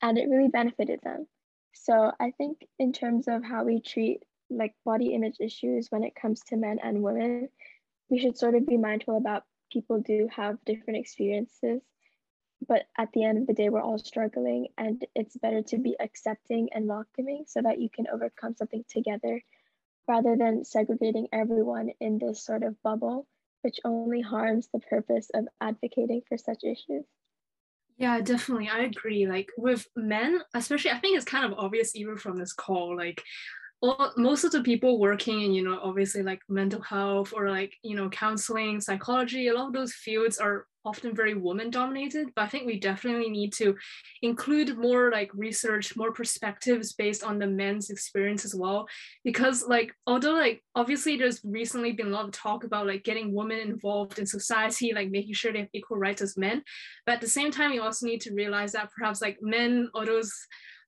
And 0.01 0.17
it 0.17 0.27
really 0.27 0.49
benefited 0.49 0.99
them. 1.01 1.27
So 1.71 2.11
I 2.19 2.31
think 2.31 2.67
in 2.77 2.91
terms 2.91 3.29
of 3.29 3.41
how 3.41 3.63
we 3.63 3.79
treat 3.79 4.23
like 4.49 4.73
body 4.83 5.13
image 5.13 5.37
issues 5.39 5.87
when 5.89 6.03
it 6.03 6.13
comes 6.13 6.41
to 6.47 6.57
men 6.57 6.79
and 6.83 7.01
women, 7.01 7.47
we 8.09 8.19
should 8.19 8.37
sort 8.37 8.55
of 8.55 8.67
be 8.67 8.75
mindful 8.75 9.15
about 9.15 9.43
people 9.71 10.01
do 10.01 10.27
have 10.35 10.57
different 10.65 10.99
experiences. 10.99 11.81
But 12.67 12.83
at 12.97 13.07
the 13.13 13.23
end 13.23 13.37
of 13.37 13.47
the 13.47 13.53
day, 13.53 13.69
we're 13.69 13.79
all 13.79 13.99
struggling, 13.99 14.67
and 14.77 15.05
it's 15.15 15.37
better 15.37 15.61
to 15.61 15.77
be 15.77 15.95
accepting 16.01 16.67
and 16.73 16.85
welcoming 16.85 17.45
so 17.47 17.61
that 17.61 17.79
you 17.79 17.89
can 17.89 18.07
overcome 18.11 18.55
something 18.57 18.83
together 18.89 19.41
rather 20.05 20.35
than 20.35 20.65
segregating 20.65 21.27
everyone 21.31 21.91
in 22.01 22.17
this 22.17 22.43
sort 22.43 22.63
of 22.63 22.81
bubble, 22.83 23.25
which 23.67 23.81
only 23.83 24.21
harms 24.21 24.69
the 24.73 24.79
purpose 24.79 25.29
of 25.33 25.45
advocating 25.59 26.21
for 26.29 26.37
such 26.37 26.63
issues. 26.63 27.03
Yeah, 27.97 28.21
definitely. 28.21 28.69
I 28.69 28.83
agree. 28.83 29.27
Like 29.27 29.49
with 29.57 29.85
men, 29.93 30.39
especially, 30.53 30.91
I 30.91 30.99
think 30.99 31.17
it's 31.17 31.25
kind 31.25 31.43
of 31.43 31.59
obvious 31.59 31.93
even 31.93 32.15
from 32.15 32.37
this 32.37 32.53
call. 32.53 32.95
Like 32.95 33.21
all, 33.81 34.13
most 34.15 34.45
of 34.45 34.53
the 34.53 34.63
people 34.63 35.01
working 35.01 35.41
in 35.41 35.51
you 35.53 35.65
know 35.65 35.81
obviously 35.83 36.23
like 36.23 36.39
mental 36.47 36.81
health 36.81 37.33
or 37.35 37.49
like 37.49 37.73
you 37.83 37.95
know 37.95 38.09
counseling 38.09 38.79
psychology 38.79 39.49
a 39.49 39.53
lot 39.53 39.67
of 39.67 39.73
those 39.73 39.93
fields 39.93 40.39
are 40.39 40.65
often 40.87 41.15
very 41.15 41.35
woman 41.35 41.69
dominated 41.69 42.27
but 42.35 42.43
i 42.43 42.47
think 42.47 42.65
we 42.65 42.79
definitely 42.79 43.29
need 43.29 43.51
to 43.53 43.75
include 44.21 44.77
more 44.77 45.11
like 45.11 45.29
research 45.33 45.95
more 45.95 46.11
perspectives 46.11 46.93
based 46.93 47.23
on 47.23 47.39
the 47.39 47.47
men's 47.47 47.89
experience 47.89 48.45
as 48.45 48.55
well. 48.55 48.87
Because 49.23 49.65
like 49.67 49.93
although 50.05 50.33
like 50.33 50.63
obviously 50.75 51.17
there's 51.17 51.41
recently 51.43 51.91
been 51.91 52.07
a 52.07 52.11
lot 52.11 52.25
of 52.25 52.31
talk 52.31 52.63
about 52.63 52.87
like 52.87 53.03
getting 53.03 53.33
women 53.33 53.59
involved 53.59 54.19
in 54.19 54.25
society 54.25 54.93
like 54.93 55.09
making 55.09 55.33
sure 55.33 55.51
they 55.51 55.59
have 55.59 55.69
equal 55.73 55.97
rights 55.97 56.21
as 56.21 56.37
men 56.37 56.63
but 57.05 57.13
at 57.13 57.21
the 57.21 57.27
same 57.27 57.51
time 57.51 57.71
we 57.71 57.79
also 57.79 58.05
need 58.05 58.21
to 58.21 58.33
realize 58.33 58.71
that 58.73 58.89
perhaps 58.97 59.21
like 59.21 59.37
men 59.41 59.89
or 59.93 60.05
those 60.05 60.31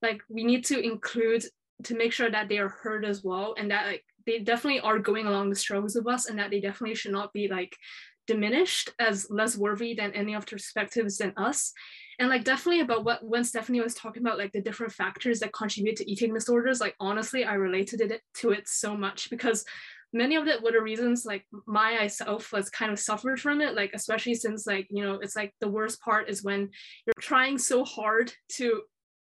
like 0.02 0.22
we 0.30 0.44
need 0.44 0.64
to 0.66 0.80
include 0.80 1.44
to 1.84 1.96
make 1.96 2.14
sure 2.14 2.30
that 2.30 2.50
they 2.50 2.58
are 2.58 2.70
heard 2.70 3.06
as 3.06 3.24
well 3.24 3.56
and 3.58 3.72
that 3.72 3.88
like 3.88 4.04
they 4.26 4.40
definitely 4.40 4.80
are 4.82 5.00
going 5.00 5.26
along 5.26 5.50
the 5.50 5.56
struggles 5.56 5.96
of 5.96 6.08
us 6.08 6.28
and 6.28 6.38
that 6.38 6.52
they 6.52 6.60
definitely 6.60 6.96
should 6.96 7.12
not 7.12 7.34
be 7.34 7.48
like 7.48 7.76
diminished 8.30 8.92
as 9.00 9.26
less 9.32 9.58
worthy 9.58 9.96
than 9.96 10.14
any 10.14 10.36
of 10.36 10.46
the 10.46 10.52
perspectives 10.52 11.18
than 11.18 11.34
us. 11.36 11.74
And 12.20 12.30
like 12.30 12.44
definitely 12.44 12.82
about 12.82 13.04
what 13.04 13.26
when 13.26 13.44
stephanie 13.44 13.82
was 13.82 13.96
talking 13.96 14.22
about 14.22 14.38
like 14.38 14.52
the 14.52 14.62
different 14.62 14.92
factors 14.92 15.40
that 15.40 15.54
contribute 15.54 15.96
to 15.96 16.12
eating 16.12 16.34
disorders 16.34 16.82
like 16.82 16.94
honestly 17.00 17.46
i 17.46 17.54
related 17.54 18.02
it 18.02 18.22
to 18.40 18.52
it 18.52 18.68
so 18.68 18.98
much 18.98 19.30
because 19.30 19.64
many 20.12 20.36
of 20.36 20.46
it 20.46 20.62
were 20.62 20.74
the 20.74 20.82
reasons 20.82 21.26
like 21.26 21.46
my 21.66 21.96
myself 21.96 22.52
was 22.52 22.70
kind 22.70 22.92
of 22.92 23.00
suffered 23.00 23.40
from 23.40 23.62
it 23.62 23.74
like 23.74 23.92
especially 23.94 24.36
since 24.36 24.68
like 24.68 24.86
you 24.90 25.02
know 25.02 25.14
it's 25.24 25.38
like 25.38 25.54
the 25.62 25.70
worst 25.78 26.02
part 26.02 26.28
is 26.28 26.44
when 26.44 26.70
you're 27.06 27.22
trying 27.22 27.58
so 27.58 27.86
hard 27.86 28.34
to 28.50 28.82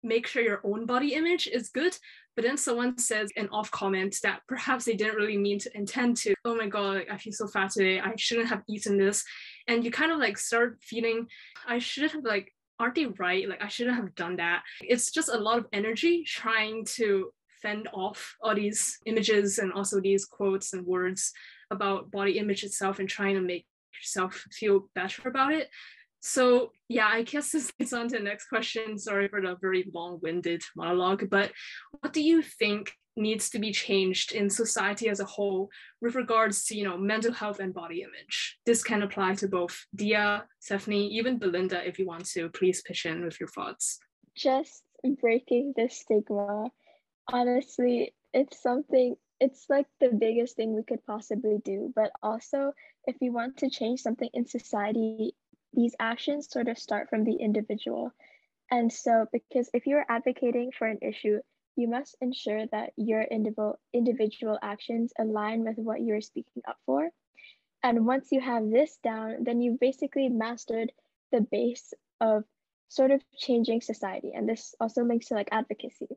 make 0.03 0.27
sure 0.27 0.43
your 0.43 0.63
own 0.65 0.85
body 0.85 1.15
image 1.15 1.47
is 1.47 1.69
good 1.69 1.97
but 2.41 2.47
then 2.47 2.57
someone 2.57 2.97
says 2.97 3.29
an 3.37 3.51
off 3.53 3.71
comment 3.71 4.17
that 4.23 4.41
perhaps 4.49 4.87
they 4.87 4.95
didn't 4.95 5.17
really 5.17 5.37
mean 5.37 5.59
to 5.59 5.77
intend 5.77 6.17
to 6.17 6.33
oh 6.47 6.57
my 6.57 6.67
god 6.67 7.03
i 7.11 7.19
feel 7.19 7.35
so 7.35 7.47
fat 7.47 7.71
today. 7.71 8.01
I 8.01 8.15
shouldn't 8.17 8.49
have 8.49 8.63
eaten 8.67 8.97
this. 8.97 9.23
And 9.69 9.85
you 9.85 9.91
kind 9.91 10.11
of 10.11 10.19
like 10.19 10.39
start 10.39 10.79
feeling 10.81 11.27
i 11.67 11.79
should 11.79 12.11
have 12.11 12.25
like 12.25 12.51
aren't 12.79 12.95
they 12.95 13.05
right? 13.05 13.47
Like 13.47 13.63
i 13.63 13.69
shouldn't 13.69 13.97
have 13.97 14.15
done 14.15 14.37
that. 14.37 14.63
It's 14.81 15.11
just 15.11 15.29
a 15.29 15.37
lot 15.37 15.59
of 15.59 15.67
energy 15.75 16.25
trying 16.25 16.87
to 16.97 17.31
fend 17.61 17.91
off 17.93 18.37
all 18.41 18.55
these 18.55 18.99
images 19.05 19.59
and 19.59 19.71
also 19.75 20.01
these 20.01 20.25
quotes 20.25 20.73
and 20.73 20.87
words 20.87 21.35
about 21.71 22.11
body 22.11 22.39
image 22.39 22.65
itself 22.65 23.01
and 23.01 23.09
trying 23.09 23.35
to 23.35 23.43
make 23.43 23.67
yourself 24.01 24.47
feel 24.51 24.89
better 24.95 25.29
about 25.29 25.53
it 25.53 25.69
so 26.21 26.73
yeah, 26.89 27.07
I 27.07 27.23
guess 27.23 27.53
this 27.53 27.73
leads 27.79 27.93
on 27.93 28.09
to 28.09 28.19
the 28.19 28.25
next 28.25 28.47
question. 28.47 28.99
Sorry 28.99 29.29
for 29.29 29.41
the 29.41 29.57
very 29.61 29.91
long-winded 29.93 30.63
monologue, 30.77 31.29
but 31.31 31.53
what 31.93 32.13
do 32.13 32.23
you 32.23 32.43
think 32.43 32.93
needs 33.17 33.51
to 33.51 33.59
be 33.59 33.73
changed 33.73 34.33
in 34.33 34.49
society 34.49 35.09
as 35.09 35.21
a 35.21 35.25
whole 35.25 35.69
with 36.01 36.15
regards 36.15 36.65
to 36.65 36.77
you 36.77 36.85
know 36.85 36.97
mental 36.97 37.33
health 37.33 37.59
and 37.59 37.73
body 37.73 38.03
image? 38.03 38.59
This 38.67 38.83
can 38.83 39.03
apply 39.03 39.35
to 39.37 39.49
both 39.49 39.87
Dia, 39.95 40.45
Stephanie, 40.59 41.09
even 41.09 41.39
Belinda. 41.39 41.87
If 41.87 41.99
you 41.99 42.07
want 42.07 42.27
to, 42.31 42.51
please 42.51 42.83
pitch 42.83 43.07
in 43.07 43.25
with 43.25 43.41
your 43.41 43.49
thoughts. 43.49 43.99
Just 44.37 44.83
breaking 45.21 45.73
the 45.77 45.89
stigma. 45.89 46.71
Honestly, 47.33 48.15
it's 48.35 48.63
something 48.63 49.17
it's 49.41 49.65
like 49.71 49.87
the 50.01 50.11
biggest 50.11 50.57
thing 50.57 50.75
we 50.75 50.83
could 50.83 51.05
possibly 51.07 51.59
do. 51.65 51.93
But 51.97 52.13
also, 52.23 52.73
if 53.07 53.17
you 53.21 53.33
want 53.33 53.57
to 53.59 53.71
change 53.71 54.01
something 54.01 54.29
in 54.35 54.47
society, 54.47 55.35
these 55.73 55.95
actions 55.99 56.51
sort 56.51 56.69
of 56.69 56.79
start 56.79 57.09
from 57.09 57.25
the 57.25 57.35
individual. 57.35 58.13
And 58.71 58.93
so, 58.93 59.27
because 59.33 59.69
if 59.75 59.87
you're 59.87 60.05
advocating 60.09 60.71
for 60.73 60.87
an 60.87 60.99
issue, 61.03 61.41
you 61.77 61.89
must 61.89 62.17
ensure 62.21 62.67
that 62.73 62.93
your 62.97 63.23
individual 63.23 63.79
individual 63.93 64.59
actions 64.63 65.13
align 65.19 65.65
with 65.65 65.77
what 65.77 66.01
you're 66.01 66.21
speaking 66.21 66.63
up 66.69 66.79
for. 66.87 67.11
And 67.83 68.07
once 68.07 68.29
you 68.31 68.41
have 68.41 68.69
this 68.71 68.99
down, 69.03 69.45
then 69.45 69.61
you've 69.61 69.81
basically 69.81 70.29
mastered 70.29 70.93
the 71.33 71.41
base 71.41 71.95
of 72.21 72.45
sort 72.89 73.11
of 73.11 73.23
changing 73.39 73.81
society. 73.81 74.33
And 74.35 74.49
this 74.49 74.75
also 74.81 75.03
links 75.03 75.27
to 75.27 75.35
like 75.35 75.49
advocacy 75.53 76.09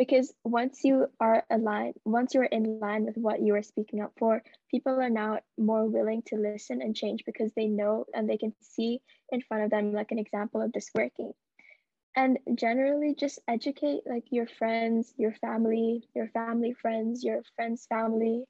because 0.00 0.32
once 0.44 0.80
you 0.82 1.06
are 1.20 1.44
aligned 1.50 1.94
once 2.06 2.32
you're 2.32 2.44
in 2.44 2.80
line 2.80 3.04
with 3.04 3.18
what 3.18 3.42
you 3.42 3.54
are 3.54 3.62
speaking 3.62 4.00
up 4.00 4.12
for 4.18 4.42
people 4.70 4.98
are 4.98 5.10
now 5.10 5.38
more 5.58 5.84
willing 5.86 6.22
to 6.22 6.36
listen 6.36 6.80
and 6.80 6.96
change 6.96 7.22
because 7.26 7.52
they 7.54 7.66
know 7.66 8.06
and 8.14 8.28
they 8.28 8.38
can 8.38 8.54
see 8.62 9.00
in 9.30 9.42
front 9.42 9.64
of 9.64 9.70
them 9.70 9.92
like 9.92 10.10
an 10.10 10.18
example 10.18 10.62
of 10.62 10.72
this 10.72 10.90
working. 10.94 11.32
And 12.16 12.38
generally 12.54 13.14
just 13.14 13.40
educate 13.46 14.00
like 14.06 14.24
your 14.30 14.46
friends 14.46 15.12
your 15.16 15.32
family 15.32 16.08
your 16.14 16.28
family 16.28 16.72
friends 16.72 17.22
your 17.22 17.42
friends 17.56 17.86
family. 17.88 18.44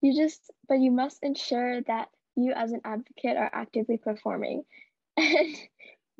You 0.00 0.14
just 0.14 0.40
but 0.68 0.78
you 0.78 0.90
must 0.90 1.18
ensure 1.22 1.82
that 1.82 2.08
you 2.36 2.52
as 2.54 2.72
an 2.72 2.80
advocate 2.84 3.36
are 3.36 3.50
actively 3.52 3.98
performing. 3.98 4.62
And 5.16 5.56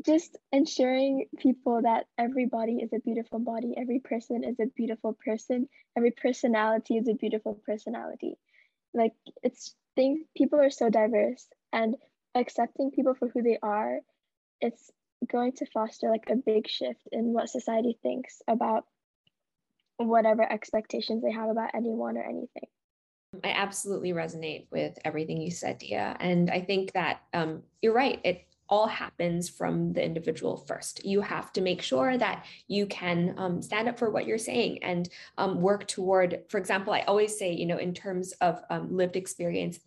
just 0.04 0.36
ensuring 0.52 1.26
people 1.38 1.82
that 1.82 2.06
every 2.18 2.46
body 2.46 2.78
is 2.82 2.92
a 2.92 3.00
beautiful 3.00 3.38
body, 3.38 3.74
every 3.76 4.00
person 4.00 4.44
is 4.44 4.58
a 4.60 4.66
beautiful 4.66 5.16
person, 5.24 5.68
every 5.96 6.10
personality 6.10 6.96
is 6.96 7.08
a 7.08 7.14
beautiful 7.14 7.60
personality. 7.66 8.36
Like 8.92 9.12
it's 9.42 9.74
things 9.96 10.20
people 10.36 10.60
are 10.60 10.70
so 10.70 10.90
diverse 10.90 11.46
and 11.72 11.96
accepting 12.34 12.90
people 12.90 13.14
for 13.14 13.28
who 13.28 13.42
they 13.42 13.58
are, 13.62 14.00
it's 14.60 14.90
going 15.30 15.52
to 15.52 15.66
foster 15.66 16.10
like 16.10 16.28
a 16.28 16.36
big 16.36 16.68
shift 16.68 17.08
in 17.12 17.32
what 17.32 17.48
society 17.48 17.98
thinks 18.02 18.42
about 18.48 18.84
whatever 19.96 20.42
expectations 20.50 21.22
they 21.22 21.32
have 21.32 21.50
about 21.50 21.70
anyone 21.74 22.16
or 22.16 22.24
anything. 22.24 22.68
I 23.42 23.50
absolutely 23.50 24.12
resonate 24.12 24.66
with 24.70 24.96
everything 25.04 25.40
you 25.40 25.50
said, 25.50 25.78
Dia. 25.78 26.16
And 26.20 26.50
I 26.50 26.60
think 26.60 26.92
that 26.92 27.22
um, 27.32 27.62
you're 27.82 27.94
right. 27.94 28.20
It 28.24 28.46
all 28.68 28.86
happens 28.86 29.48
from 29.48 29.92
the 29.92 30.04
individual 30.04 30.56
first. 30.56 31.04
You 31.04 31.20
have 31.20 31.52
to 31.52 31.60
make 31.60 31.82
sure 31.82 32.16
that 32.16 32.46
you 32.66 32.86
can 32.86 33.34
um, 33.36 33.62
stand 33.62 33.88
up 33.88 33.98
for 33.98 34.10
what 34.10 34.26
you're 34.26 34.38
saying 34.38 34.82
and 34.82 35.08
um, 35.38 35.60
work 35.60 35.86
toward, 35.86 36.42
for 36.48 36.58
example, 36.58 36.92
I 36.92 37.00
always 37.02 37.38
say, 37.38 37.52
you 37.52 37.66
know, 37.66 37.78
in 37.78 37.92
terms 37.92 38.32
of 38.40 38.62
um, 38.70 38.96
lived 38.96 39.16
experience, 39.16 39.80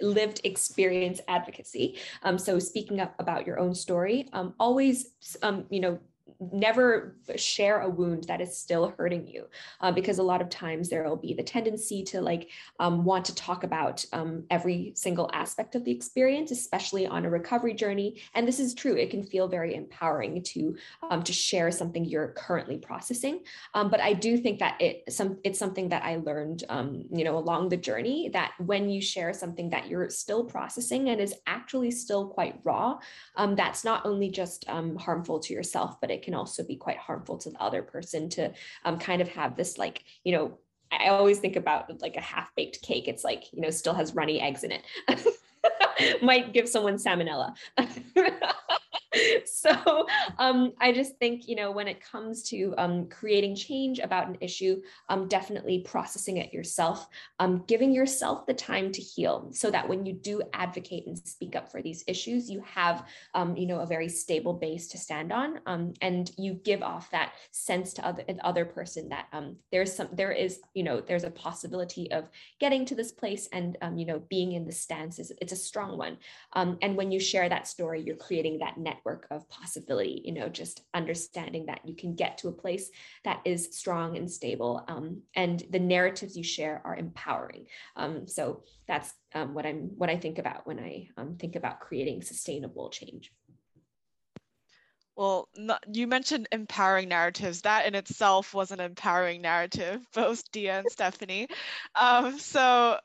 lived 0.00 0.40
experience 0.44 1.20
advocacy. 1.28 1.98
Um, 2.22 2.38
so 2.38 2.58
speaking 2.58 3.00
up 3.00 3.14
about 3.18 3.46
your 3.46 3.58
own 3.58 3.74
story, 3.74 4.28
um, 4.32 4.54
always, 4.58 5.10
um, 5.42 5.66
you 5.70 5.80
know, 5.80 5.98
never 6.52 7.16
share 7.36 7.80
a 7.80 7.88
wound 7.88 8.24
that 8.24 8.40
is 8.40 8.56
still 8.56 8.94
hurting 8.98 9.26
you 9.26 9.46
uh, 9.80 9.90
because 9.90 10.18
a 10.18 10.22
lot 10.22 10.42
of 10.42 10.48
times 10.50 10.88
there 10.88 11.04
will 11.04 11.16
be 11.16 11.34
the 11.34 11.42
tendency 11.42 12.02
to 12.02 12.20
like 12.20 12.50
um, 12.78 13.04
want 13.04 13.24
to 13.24 13.34
talk 13.34 13.64
about 13.64 14.04
um, 14.12 14.44
every 14.50 14.92
single 14.94 15.30
aspect 15.32 15.74
of 15.74 15.84
the 15.84 15.92
experience 15.92 16.50
especially 16.50 17.06
on 17.06 17.24
a 17.24 17.30
recovery 17.30 17.74
journey. 17.74 18.22
And 18.34 18.46
this 18.46 18.60
is 18.60 18.74
true 18.74 18.96
it 18.96 19.10
can 19.10 19.24
feel 19.24 19.48
very 19.48 19.74
empowering 19.74 20.42
to 20.42 20.76
um, 21.10 21.22
to 21.22 21.32
share 21.32 21.70
something 21.70 22.04
you're 22.04 22.28
currently 22.28 22.78
processing. 22.78 23.40
Um, 23.72 23.90
but 23.94 24.00
i 24.00 24.12
do 24.12 24.36
think 24.36 24.58
that 24.58 24.80
it 24.80 25.04
some 25.08 25.38
it's 25.44 25.58
something 25.58 25.88
that 25.90 26.02
i 26.02 26.16
learned 26.16 26.64
um, 26.68 27.04
you 27.12 27.22
know 27.22 27.38
along 27.38 27.68
the 27.68 27.76
journey 27.76 28.28
that 28.32 28.52
when 28.58 28.90
you 28.90 29.00
share 29.00 29.32
something 29.32 29.70
that 29.70 29.86
you're 29.88 30.10
still 30.10 30.42
processing 30.42 31.10
and 31.10 31.20
is 31.20 31.34
actually 31.46 31.92
still 31.92 32.26
quite 32.26 32.58
raw 32.64 32.98
um, 33.36 33.54
that's 33.54 33.84
not 33.84 34.04
only 34.04 34.28
just 34.30 34.66
harmful 34.68 35.38
to 35.38 35.54
yourself 35.54 36.00
but 36.00 36.10
it 36.10 36.23
can 36.24 36.34
also 36.34 36.64
be 36.64 36.76
quite 36.76 36.98
harmful 36.98 37.38
to 37.38 37.50
the 37.50 37.60
other 37.60 37.82
person 37.82 38.28
to 38.30 38.52
um, 38.84 38.98
kind 38.98 39.20
of 39.20 39.28
have 39.28 39.56
this 39.56 39.78
like 39.78 40.04
you 40.24 40.32
know 40.32 40.58
i 40.92 41.08
always 41.08 41.38
think 41.38 41.56
about 41.56 42.00
like 42.00 42.16
a 42.16 42.20
half 42.20 42.54
baked 42.56 42.82
cake. 42.82 43.08
It's 43.08 43.24
like 43.24 43.52
you 43.52 43.60
know 43.60 43.70
still 43.70 43.94
has 43.94 44.14
runny 44.14 44.40
eggs 44.40 44.64
in 44.64 44.72
it. 44.72 44.82
Might 46.22 46.52
give 46.52 46.68
someone 46.68 46.96
salmonella 46.96 47.54
so 49.44 50.06
um, 50.38 50.72
I 50.80 50.92
just 50.92 51.16
think, 51.18 51.48
you 51.48 51.56
know, 51.56 51.70
when 51.70 51.88
it 51.88 52.00
comes 52.00 52.42
to 52.44 52.74
um, 52.78 53.08
creating 53.08 53.56
change 53.56 53.98
about 53.98 54.28
an 54.28 54.38
issue, 54.40 54.80
um, 55.08 55.28
definitely 55.28 55.80
processing 55.80 56.38
it 56.38 56.52
yourself, 56.52 57.06
um, 57.38 57.64
giving 57.66 57.92
yourself 57.92 58.46
the 58.46 58.54
time 58.54 58.92
to 58.92 59.00
heal 59.00 59.50
so 59.52 59.70
that 59.70 59.88
when 59.88 60.04
you 60.06 60.12
do 60.12 60.42
advocate 60.52 61.06
and 61.06 61.18
speak 61.18 61.56
up 61.56 61.70
for 61.70 61.82
these 61.82 62.04
issues, 62.06 62.50
you 62.50 62.62
have, 62.62 63.06
um, 63.34 63.56
you 63.56 63.66
know, 63.66 63.80
a 63.80 63.86
very 63.86 64.08
stable 64.08 64.54
base 64.54 64.88
to 64.88 64.98
stand 64.98 65.32
on 65.32 65.60
um, 65.66 65.92
and 66.00 66.30
you 66.36 66.54
give 66.54 66.82
off 66.82 67.10
that 67.10 67.32
sense 67.50 67.92
to 67.94 68.06
other, 68.06 68.24
other 68.42 68.64
person 68.64 69.08
that 69.08 69.26
there's 69.70 69.94
some, 69.94 70.08
there 70.12 70.32
is, 70.32 70.60
you 70.74 70.82
know, 70.82 71.00
there's 71.00 71.24
a 71.24 71.30
possibility 71.30 72.10
of 72.12 72.28
getting 72.60 72.84
to 72.84 72.94
this 72.94 73.12
place 73.12 73.48
and, 73.52 73.76
you 73.96 74.06
know, 74.06 74.20
being 74.28 74.52
in 74.52 74.66
the 74.66 74.72
stance 74.72 75.18
is, 75.18 75.32
it's 75.40 75.52
a 75.52 75.56
strong 75.56 75.98
one. 75.98 76.16
and 76.54 76.96
when 76.96 77.10
you 77.10 77.20
share 77.20 77.48
that 77.48 77.66
story, 77.66 78.02
you're 78.02 78.16
creating 78.16 78.58
that 78.58 78.78
network 78.78 79.13
of 79.30 79.48
possibility, 79.48 80.22
you 80.24 80.32
know, 80.32 80.48
just 80.48 80.82
understanding 80.92 81.66
that 81.66 81.80
you 81.84 81.94
can 81.94 82.14
get 82.14 82.38
to 82.38 82.48
a 82.48 82.52
place 82.52 82.90
that 83.24 83.40
is 83.44 83.68
strong 83.72 84.16
and 84.16 84.30
stable. 84.30 84.84
Um, 84.88 85.22
and 85.34 85.62
the 85.70 85.78
narratives 85.78 86.36
you 86.36 86.44
share 86.44 86.82
are 86.84 86.96
empowering. 86.96 87.66
Um, 87.96 88.26
so 88.26 88.62
that's 88.86 89.12
um, 89.34 89.54
what 89.54 89.66
I'm 89.66 89.92
what 89.96 90.10
I 90.10 90.16
think 90.16 90.38
about 90.38 90.66
when 90.66 90.78
I 90.78 91.08
um, 91.16 91.36
think 91.36 91.56
about 91.56 91.80
creating 91.80 92.22
sustainable 92.22 92.90
change. 92.90 93.32
Well, 95.16 95.48
not, 95.56 95.84
you 95.92 96.08
mentioned 96.08 96.48
empowering 96.50 97.08
narratives. 97.08 97.62
That 97.62 97.86
in 97.86 97.94
itself 97.94 98.52
was 98.52 98.72
an 98.72 98.80
empowering 98.80 99.42
narrative, 99.42 100.04
both 100.14 100.50
Dia 100.50 100.80
and 100.80 100.90
Stephanie. 100.90 101.48
Um, 101.94 102.38
so 102.38 102.98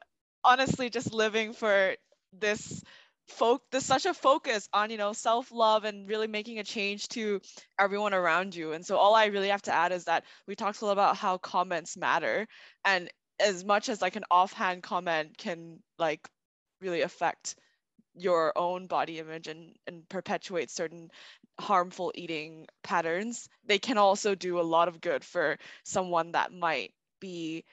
honestly, 0.44 0.90
just 0.90 1.14
living 1.14 1.54
for 1.54 1.96
this 2.34 2.84
folk 3.30 3.64
there's 3.72 3.86
such 3.86 4.06
a 4.06 4.14
focus 4.14 4.68
on 4.74 4.90
you 4.90 4.98
know 4.98 5.14
self-love 5.14 5.84
and 5.86 6.10
really 6.10 6.28
making 6.28 6.60
a 6.60 6.64
change 6.64 7.08
to 7.10 7.40
everyone 7.80 8.14
around 8.14 8.56
you. 8.56 8.74
And 8.74 8.86
so 8.86 8.98
all 8.98 9.16
i 9.16 9.26
really 9.28 9.50
have 9.50 9.62
to 9.64 9.74
add 9.74 9.92
is 9.92 10.06
that 10.06 10.24
we 10.48 10.56
talked 10.56 10.82
a 10.82 10.86
lot 10.86 10.94
about 10.94 11.18
how 11.18 11.38
comments 11.38 11.98
matter. 11.98 12.48
And 12.86 13.10
as 13.40 13.64
much 13.64 13.90
as 13.90 14.02
like 14.02 14.16
an 14.16 14.26
offhand 14.32 14.84
comment 14.84 15.38
can 15.38 15.80
like 15.98 16.28
really 16.82 17.02
affect 17.02 17.56
your 18.16 18.58
own 18.58 18.88
body 18.88 19.20
image 19.20 19.48
and, 19.48 19.76
and 19.88 20.08
perpetuate 20.10 20.70
certain 20.70 21.10
harmful 21.60 22.12
eating 22.16 22.66
patterns 22.84 23.50
they 23.66 23.78
can 23.78 23.98
also 23.98 24.34
do 24.34 24.60
a 24.60 24.62
lot 24.62 24.88
of 24.88 25.02
good 25.02 25.24
for 25.24 25.58
someone 25.84 26.32
that 26.32 26.54
might 26.54 26.94
be 27.20 27.64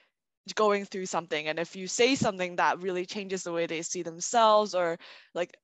going 0.54 0.84
through 0.84 1.06
something 1.06 1.48
and 1.48 1.58
if 1.58 1.74
you 1.76 1.86
say 1.86 2.14
something 2.14 2.56
that 2.56 2.80
really 2.80 3.04
changes 3.04 3.42
the 3.42 3.52
way 3.52 3.66
they 3.66 3.82
see 3.82 4.02
themselves 4.02 4.74
or 4.74 4.98
like 5.34 5.56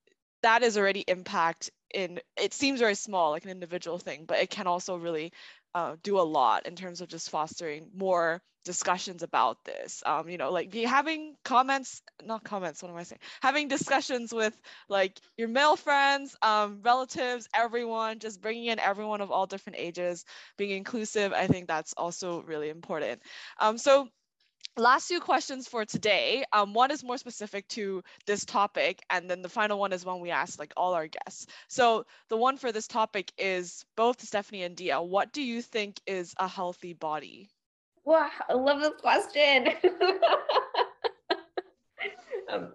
that 0.42 0.62
is 0.62 0.76
already 0.76 1.04
impact 1.06 1.70
in 1.94 2.18
it 2.36 2.52
seems 2.52 2.80
very 2.80 2.94
small 2.94 3.30
like 3.30 3.44
an 3.44 3.50
individual 3.50 3.98
thing 3.98 4.24
but 4.26 4.38
it 4.38 4.50
can 4.50 4.66
also 4.66 4.96
really 4.96 5.32
uh, 5.74 5.96
do 6.02 6.18
a 6.18 6.22
lot 6.22 6.66
in 6.66 6.76
terms 6.76 7.00
of 7.00 7.08
just 7.08 7.30
fostering 7.30 7.88
more 7.94 8.42
discussions 8.64 9.22
about 9.22 9.64
this. 9.64 10.02
Um, 10.06 10.28
you 10.28 10.38
know 10.38 10.50
like 10.52 10.72
having 10.74 11.34
comments 11.44 12.02
not 12.24 12.44
comments 12.44 12.82
what 12.82 12.90
am 12.90 12.96
i 12.96 13.02
saying? 13.02 13.20
Having 13.42 13.68
discussions 13.68 14.32
with 14.32 14.58
like 14.88 15.18
your 15.36 15.48
male 15.48 15.76
friends 15.76 16.36
um, 16.42 16.80
relatives 16.82 17.48
everyone 17.54 18.18
just 18.20 18.40
bringing 18.40 18.66
in 18.66 18.78
everyone 18.78 19.20
of 19.20 19.30
all 19.32 19.46
different 19.46 19.78
ages 19.78 20.24
being 20.56 20.70
inclusive 20.70 21.32
i 21.32 21.46
think 21.46 21.66
that's 21.66 21.92
also 21.94 22.42
really 22.42 22.68
important. 22.68 23.20
Um, 23.58 23.78
so 23.78 24.08
last 24.76 25.08
two 25.08 25.20
questions 25.20 25.68
for 25.68 25.84
today. 25.84 26.44
Um, 26.52 26.72
one 26.72 26.90
is 26.90 27.04
more 27.04 27.18
specific 27.18 27.68
to 27.68 28.02
this 28.26 28.44
topic, 28.44 29.02
and 29.10 29.28
then 29.28 29.42
the 29.42 29.48
final 29.48 29.78
one 29.78 29.92
is 29.92 30.04
one 30.04 30.20
we 30.20 30.30
ask 30.30 30.58
like 30.58 30.72
all 30.76 30.94
our 30.94 31.08
guests. 31.08 31.46
So 31.68 32.04
the 32.28 32.36
one 32.36 32.56
for 32.56 32.72
this 32.72 32.86
topic 32.86 33.32
is 33.38 33.84
both 33.96 34.20
Stephanie 34.20 34.62
and 34.62 34.76
Dia. 34.76 35.00
What 35.00 35.32
do 35.32 35.42
you 35.42 35.62
think 35.62 36.00
is 36.06 36.34
a 36.38 36.48
healthy 36.48 36.94
body? 36.94 37.50
Wow, 38.04 38.30
I 38.48 38.54
love 38.54 38.80
this 38.80 39.00
question. 39.00 39.68
um, 42.50 42.72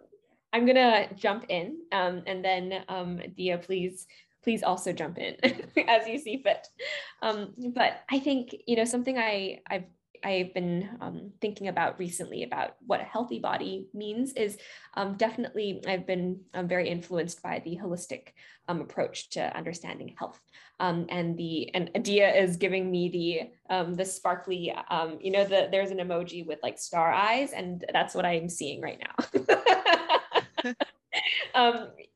I'm 0.53 0.65
gonna 0.65 1.13
jump 1.15 1.46
in, 1.50 1.77
um, 1.91 2.24
and 2.25 2.44
then 2.44 2.84
um, 2.88 3.20
Dia, 3.36 3.58
please 3.58 4.08
please 4.44 4.63
also 4.63 4.94
jump 4.94 5.17
in 5.17 5.36
as 5.89 6.08
you 6.08 6.17
see 6.17 6.41
fit. 6.41 6.70
Um, 7.22 7.53
but 7.75 8.03
I 8.09 8.20
think 8.20 8.55
you 8.66 8.77
know 8.77 8.85
something 8.85 9.18
I 9.18 9.59
I've 9.70 9.83
I've 10.24 10.53
been 10.53 10.90
um, 11.01 11.32
thinking 11.42 11.68
about 11.68 12.00
recently 12.00 12.44
about 12.44 12.75
what 12.86 13.01
a 13.01 13.06
healthy 13.06 13.40
body 13.40 13.88
means 13.94 14.34
is 14.34 14.58
um, 14.96 15.16
definitely 15.16 15.82
I've 15.88 16.06
been 16.06 16.42
um, 16.53 16.68
very 16.68 16.90
influenced 16.90 17.42
by 17.42 17.62
the 17.64 17.77
holistic 17.82 18.30
um, 18.68 18.82
approach 18.82 19.30
to 19.32 19.56
understanding 19.56 20.16
health. 20.18 20.40
Um, 20.80 21.08
and 21.10 21.38
the 21.38 21.74
and 21.74 21.90
Dia 22.03 22.34
is 22.36 22.58
giving 22.58 22.92
me 22.92 23.10
the 23.10 23.75
um, 23.75 23.96
the 23.96 24.06
sparkly 24.06 24.74
you 25.20 25.32
know 25.32 25.44
the 25.44 25.70
there's 25.72 25.92
an 25.92 25.98
emoji 25.98 26.46
with 26.46 26.60
like 26.62 26.77
star 26.77 27.12
eyes 27.12 27.51
and 27.51 27.84
that's 27.94 28.14
what 28.14 28.25
I'm 28.25 28.50
seeing 28.50 28.82
right 28.82 29.00
now. 29.00 29.44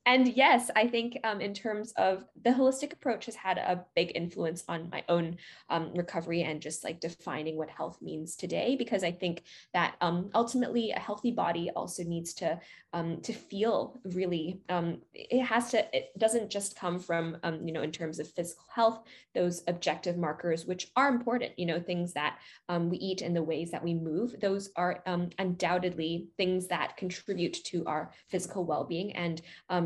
and 0.06 0.28
yes, 0.28 0.72
I 0.76 0.88
think 0.88 1.20
um, 1.24 1.42
in 1.42 1.54
terms 1.54 1.94
of 1.96 2.26
the 2.44 2.50
holistic 2.50 2.92
approach 2.92 3.28
has 3.28 3.36
had 3.36 3.60
a 3.60 3.86
big 3.96 4.12
influence 4.16 4.64
on 4.68 4.90
my 4.92 5.04
own 5.08 5.38
um, 5.70 5.94
recovery 5.94 6.42
and 6.42 6.60
just 6.60 6.84
like 6.84 7.00
defining 7.00 7.56
what 7.56 7.70
health 7.70 8.02
means 8.02 8.36
today. 8.36 8.76
Because 8.76 9.04
I 9.04 9.12
think 9.12 9.44
that 9.76 9.96
um, 10.02 10.32
ultimately 10.34 10.90
a 10.90 11.00
healthy 11.00 11.32
body 11.32 11.70
also 11.76 12.04
needs 12.04 12.34
to 12.36 12.60
um, 12.94 13.22
to 13.22 13.32
feel 13.32 14.02
really. 14.04 14.62
Um, 14.70 15.02
it 15.14 15.44
has 15.44 15.70
to. 15.72 15.96
It 15.96 16.18
doesn't 16.18 16.50
just 16.50 16.76
come 16.76 17.00
from 17.00 17.38
um, 17.44 17.66
you 17.66 17.72
know 17.72 17.84
in 17.84 17.92
terms 17.92 18.20
of 18.20 18.28
physical 18.28 18.66
health, 18.74 19.04
those 19.36 19.64
objective 19.68 20.18
markers 20.18 20.66
which 20.66 20.88
are 20.96 21.10
important. 21.10 21.60
You 21.60 21.68
know 21.68 21.80
things 21.80 22.14
that 22.14 22.40
we 22.70 22.98
eat 22.98 23.22
and 23.22 23.36
the 23.36 23.44
ways 23.44 23.70
that 23.70 23.84
we 23.84 23.94
move. 23.94 24.40
Those 24.42 24.72
are 24.76 25.04
undoubtedly 25.06 26.30
things 26.38 26.68
that 26.68 26.98
contribute 26.98 27.54
to 27.66 27.86
our 27.86 28.12
physical 28.30 28.66
well 28.66 28.84
being 28.84 29.16
and 29.16 29.42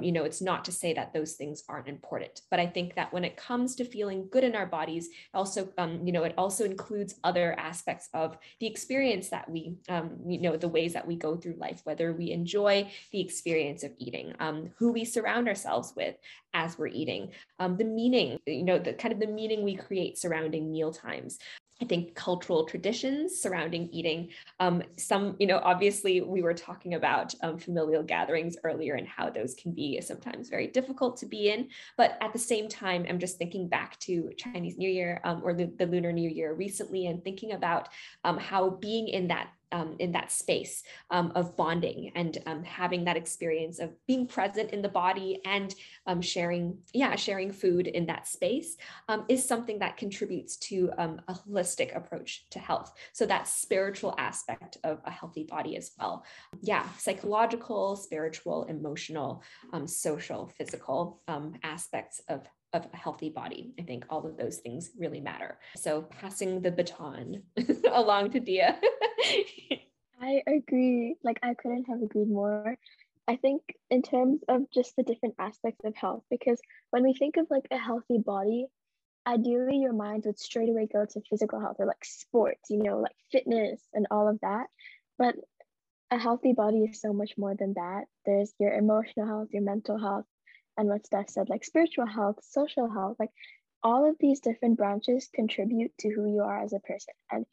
you 0.06 0.12
it's 0.24 0.42
not 0.42 0.66
to 0.66 0.72
say 0.72 0.94
that 0.94 1.14
those 1.14 1.34
things 1.34 1.64
aren't 1.68 1.88
important, 1.88 2.42
but 2.50 2.60
I 2.60 2.68
think 2.68 2.96
that 2.96 3.12
when 3.12 3.26
it 3.26 3.38
comes 3.38 3.76
to 3.76 3.86
feeling 3.86 4.28
good 4.32 4.44
in 4.44 4.56
our 4.56 4.66
bodies, 4.66 5.10
also, 5.34 5.70
um, 5.78 6.06
you 6.06 6.14
know, 6.14 6.24
it 6.24 6.34
also 6.38 6.64
includes 6.64 7.16
other 7.24 7.54
aspects 7.60 8.10
of 8.14 8.38
the 8.60 8.68
experience 8.68 9.30
that 9.30 9.50
we, 9.50 9.76
um, 9.90 10.18
you 10.28 10.40
know, 10.40 10.56
the 10.58 10.68
ways 10.68 10.94
that 10.94 11.08
we 11.08 11.16
go 11.16 11.36
through 11.36 11.56
life, 11.58 11.82
whether 11.84 12.14
we 12.14 12.32
enjoy 12.32 12.90
the 13.12 13.20
experience 13.20 13.84
of 13.84 13.92
eating, 13.98 14.34
um, 14.40 14.72
who 14.78 14.92
we 14.92 15.04
surround 15.04 15.48
ourselves 15.48 15.94
with 15.96 16.16
as 16.54 16.78
we're 16.78 16.88
eating, 16.88 17.32
um, 17.60 17.78
the 17.78 17.84
meaning, 17.84 18.40
you 18.46 18.64
know, 18.64 18.80
the 18.80 18.94
kind 18.94 19.14
of 19.14 19.20
the 19.20 19.28
meaning 19.28 19.64
we 19.64 19.76
create 19.76 20.18
surrounding 20.18 20.72
meal 20.72 20.92
times. 20.92 21.38
I 21.82 21.86
think 21.86 22.16
cultural 22.16 22.64
traditions 22.64 23.38
surrounding 23.38 23.90
eating. 23.92 24.30
Um, 24.62 24.82
some, 24.96 25.36
you 25.40 25.48
know, 25.48 25.60
obviously 25.62 26.22
we 26.22 26.42
were 26.42 26.54
talking 26.54 26.94
about 26.94 27.36
um, 27.44 27.58
familial 27.58 28.02
gatherings 28.02 28.56
earlier 28.64 28.96
and 28.96 29.08
how 29.08 29.30
those 29.30 29.56
can 29.56 29.74
be 29.74 30.00
sometimes 30.00 30.48
very 30.48 30.68
difficult 30.68 31.18
to 31.18 31.26
be 31.26 31.50
in. 31.50 31.68
But 31.98 32.18
at 32.22 32.32
the 32.32 32.40
same 32.40 32.70
time, 32.70 33.06
I'm 33.10 33.20
just 33.20 33.38
thinking 33.38 33.68
back 33.68 34.00
to 34.02 34.32
Chinese 34.38 34.78
New 34.78 34.90
Year 34.90 35.20
um, 35.26 35.42
or 35.44 35.54
the, 35.54 35.66
the, 35.78 35.86
Lunar 35.86 36.14
New 36.14 36.30
Year 36.30 36.54
recently 36.54 37.08
and 37.08 37.24
thinking 37.24 37.52
about 37.52 37.90
um, 38.24 38.38
how 38.38 38.70
being 38.70 39.10
in 39.10 39.28
that 39.28 39.50
um, 39.76 39.98
in 40.00 40.14
that 40.14 40.32
space 40.32 40.84
um, 41.12 41.34
of 41.36 41.58
bonding 41.58 42.14
and 42.16 42.38
um, 42.46 42.64
having 42.64 43.04
that 43.04 43.18
experience 43.18 43.80
of 43.80 43.94
being 44.08 44.26
present 44.26 44.72
in 44.72 44.82
the 44.82 44.88
body 44.88 45.42
and 45.46 45.76
um, 46.08 46.22
sharing, 46.22 46.78
yeah, 46.94 47.14
sharing 47.18 47.52
food 47.52 47.88
in 47.88 48.06
that 48.06 48.26
space 48.26 48.78
um, 49.10 49.26
is 49.28 49.46
something 49.46 49.78
that 49.80 49.98
contributes 49.98 50.56
to 50.56 50.90
um, 50.98 51.20
a 51.28 51.34
holistic 51.34 51.96
approach 51.96 52.46
to 52.52 52.60
health. 52.60 52.94
So 53.12 53.26
that 53.26 53.50
spiritual 53.50 54.16
aspect 54.18 54.78
of 54.86 55.02
a 55.04 55.12
healthy 55.12 55.44
body 55.44 55.76
as 55.76 55.92
well. 56.00 56.24
Yeah, 56.62 56.88
psychological, 56.98 57.98
spiritual, 57.98 58.64
emotional, 58.70 59.44
social, 59.88 60.48
physical 60.58 61.22
aspects 61.64 62.22
of 62.30 62.48
of 62.76 62.94
a 62.94 62.98
healthy 62.98 63.30
body. 63.30 63.74
I 63.80 63.84
think 63.84 64.06
all 64.10 64.26
of 64.26 64.38
those 64.38 64.58
things 64.58 64.92
really 64.98 65.22
matter. 65.22 65.58
So 65.76 66.04
passing 66.04 66.62
the 66.62 66.72
baton 66.72 67.44
along 67.92 68.32
to 68.32 68.40
Dia. 68.40 68.78
I 70.22 70.42
agree. 70.48 71.16
Like 71.24 71.40
I 71.44 71.54
couldn't 71.54 71.86
have 71.86 72.02
agreed 72.02 72.30
more. 72.30 72.78
I 73.28 73.38
think 73.38 73.62
in 73.90 74.02
terms 74.02 74.42
of 74.48 74.70
just 74.72 74.96
the 74.96 75.04
different 75.04 75.36
aspects 75.40 75.84
of 75.84 75.96
health, 75.96 76.24
because 76.30 76.60
when 76.92 77.04
we 77.04 77.14
think 77.14 77.38
of 77.38 77.48
like 77.50 77.68
a 77.72 77.78
healthy 77.78 78.20
body, 78.20 78.68
ideally 79.26 79.78
your 79.78 79.94
mind 79.94 80.24
would 80.26 80.40
straight 80.40 80.70
away 80.70 80.88
go 80.92 81.06
to 81.06 81.22
physical 81.30 81.60
health 81.60 81.78
or 81.80 81.88
like 81.88 82.06
sports, 82.06 82.70
you 82.70 82.84
know, 82.84 83.00
like 83.00 83.16
fitness 83.32 83.82
and 83.94 84.06
all 84.12 84.28
of 84.28 84.40
that. 84.42 84.68
But 85.18 85.36
a 86.12 86.20
healthy 86.20 86.54
body 86.54 86.84
is 86.84 87.02
so 87.02 87.14
much 87.14 87.32
more 87.38 87.56
than 87.56 87.74
that. 87.74 88.04
There's 88.26 88.54
your 88.60 88.74
emotional 88.74 89.26
health, 89.26 89.48
your 89.52 89.64
mental 89.64 89.98
health, 89.98 90.26
and 90.78 90.88
what 90.88 91.06
Steph 91.06 91.30
said, 91.30 91.50
like 91.50 91.64
spiritual 91.64 92.06
health, 92.06 92.40
social 92.44 92.90
health, 92.90 93.18
like 93.20 93.32
all 93.84 94.10
of 94.10 94.16
these 94.20 94.40
different 94.40 94.78
branches 94.78 95.30
contribute 95.34 95.92
to 96.00 96.10
who 96.10 96.32
you 96.34 96.42
are 96.42 96.64
as 96.64 96.74
a 96.74 96.80
person. 96.80 97.14
And 97.32 97.46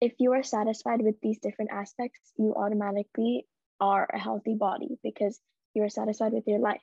if 0.00 0.12
you 0.18 0.32
are 0.32 0.42
satisfied 0.42 1.02
with 1.02 1.20
these 1.20 1.38
different 1.38 1.70
aspects, 1.72 2.20
you 2.36 2.54
automatically 2.54 3.46
are 3.80 4.08
a 4.12 4.18
healthy 4.18 4.54
body 4.54 4.98
because 5.02 5.40
you 5.74 5.82
are 5.82 5.88
satisfied 5.88 6.32
with 6.32 6.46
your 6.46 6.58
life. 6.58 6.82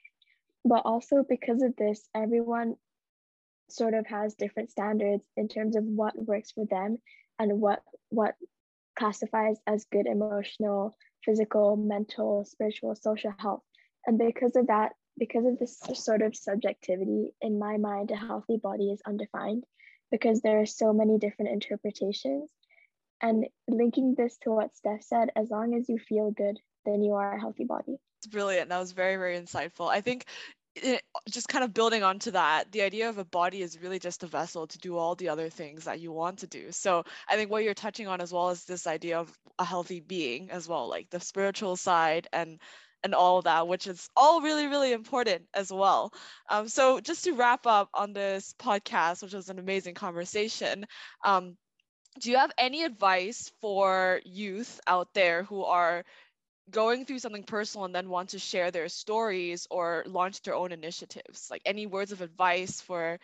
But 0.63 0.81
also 0.85 1.23
because 1.27 1.61
of 1.61 1.75
this, 1.75 2.07
everyone 2.15 2.75
sort 3.69 3.93
of 3.93 4.05
has 4.07 4.35
different 4.35 4.71
standards 4.71 5.23
in 5.37 5.47
terms 5.47 5.75
of 5.75 5.83
what 5.83 6.17
works 6.17 6.51
for 6.51 6.65
them 6.65 6.97
and 7.39 7.59
what 7.59 7.81
what 8.09 8.35
classifies 8.97 9.57
as 9.67 9.85
good 9.91 10.07
emotional, 10.07 10.95
physical, 11.23 11.75
mental, 11.75 12.45
spiritual, 12.45 12.95
social 12.95 13.33
health. 13.37 13.61
And 14.05 14.17
because 14.17 14.55
of 14.55 14.67
that, 14.67 14.93
because 15.17 15.45
of 15.45 15.57
this 15.59 15.79
sort 15.93 16.21
of 16.21 16.35
subjectivity, 16.35 17.33
in 17.41 17.59
my 17.59 17.77
mind, 17.77 18.11
a 18.11 18.15
healthy 18.15 18.57
body 18.57 18.91
is 18.91 19.01
undefined 19.05 19.63
because 20.11 20.41
there 20.41 20.61
are 20.61 20.65
so 20.65 20.93
many 20.93 21.17
different 21.17 21.51
interpretations. 21.51 22.49
And 23.21 23.45
linking 23.67 24.15
this 24.15 24.37
to 24.43 24.51
what 24.51 24.75
Steph 24.75 25.03
said, 25.03 25.29
as 25.35 25.49
long 25.49 25.73
as 25.73 25.87
you 25.87 25.97
feel 25.97 26.31
good, 26.31 26.59
then 26.85 27.01
you 27.01 27.13
are 27.13 27.35
a 27.35 27.39
healthy 27.39 27.63
body. 27.63 27.97
It's 28.19 28.27
brilliant. 28.27 28.69
That 28.69 28.79
was 28.79 28.91
very, 28.91 29.15
very 29.15 29.39
insightful. 29.39 29.89
I 29.89 30.01
think 30.01 30.25
it, 30.75 31.01
just 31.29 31.47
kind 31.47 31.63
of 31.63 31.73
building 31.73 32.03
onto 32.03 32.31
that, 32.31 32.71
the 32.71 32.81
idea 32.81 33.07
of 33.07 33.17
a 33.17 33.25
body 33.25 33.61
is 33.61 33.79
really 33.81 33.99
just 33.99 34.23
a 34.23 34.27
vessel 34.27 34.67
to 34.67 34.77
do 34.79 34.97
all 34.97 35.15
the 35.15 35.29
other 35.29 35.49
things 35.49 35.85
that 35.85 36.01
you 36.01 36.11
want 36.11 36.39
to 36.39 36.47
do. 36.47 36.71
So 36.71 37.03
I 37.29 37.35
think 37.35 37.49
what 37.49 37.63
you're 37.63 37.73
touching 37.73 38.07
on 38.07 38.19
as 38.19 38.33
well 38.33 38.49
is 38.49 38.65
this 38.65 38.85
idea 38.85 39.17
of 39.17 39.33
a 39.57 39.65
healthy 39.65 40.01
being 40.01 40.51
as 40.51 40.67
well, 40.67 40.89
like 40.89 41.09
the 41.09 41.19
spiritual 41.19 41.77
side 41.77 42.27
and 42.33 42.59
and 43.03 43.13
all 43.13 43.41
that, 43.43 43.67
which 43.67 43.87
is 43.87 44.09
all 44.15 44.41
really, 44.41 44.67
really 44.67 44.91
important 44.93 45.43
as 45.53 45.71
well. 45.71 46.13
Um, 46.49 46.67
so 46.67 46.99
just 46.99 47.25
to 47.25 47.33
wrap 47.33 47.67
up 47.67 47.89
on 47.93 48.13
this 48.13 48.53
podcast, 48.59 49.21
which 49.23 49.33
was 49.33 49.49
an 49.49 49.59
amazing 49.59 49.95
conversation, 49.95 50.85
um, 51.23 51.57
do 52.19 52.31
you 52.31 52.37
have 52.37 52.51
any 52.57 52.83
advice 52.83 53.51
for 53.61 54.21
youth 54.25 54.79
out 54.87 55.13
there 55.13 55.43
who 55.43 55.63
are 55.65 56.03
going 56.69 57.05
through 57.05 57.19
something 57.19 57.43
personal 57.43 57.85
and 57.85 57.95
then 57.95 58.09
want 58.09 58.29
to 58.29 58.39
share 58.39 58.71
their 58.71 58.89
stories 58.89 59.67
or 59.69 60.03
launch 60.07 60.41
their 60.41 60.55
own 60.55 60.71
initiatives? 60.71 61.49
Like 61.51 61.61
any 61.65 61.85
words 61.87 62.11
of 62.11 62.21
advice 62.21 62.81
for 62.81 63.19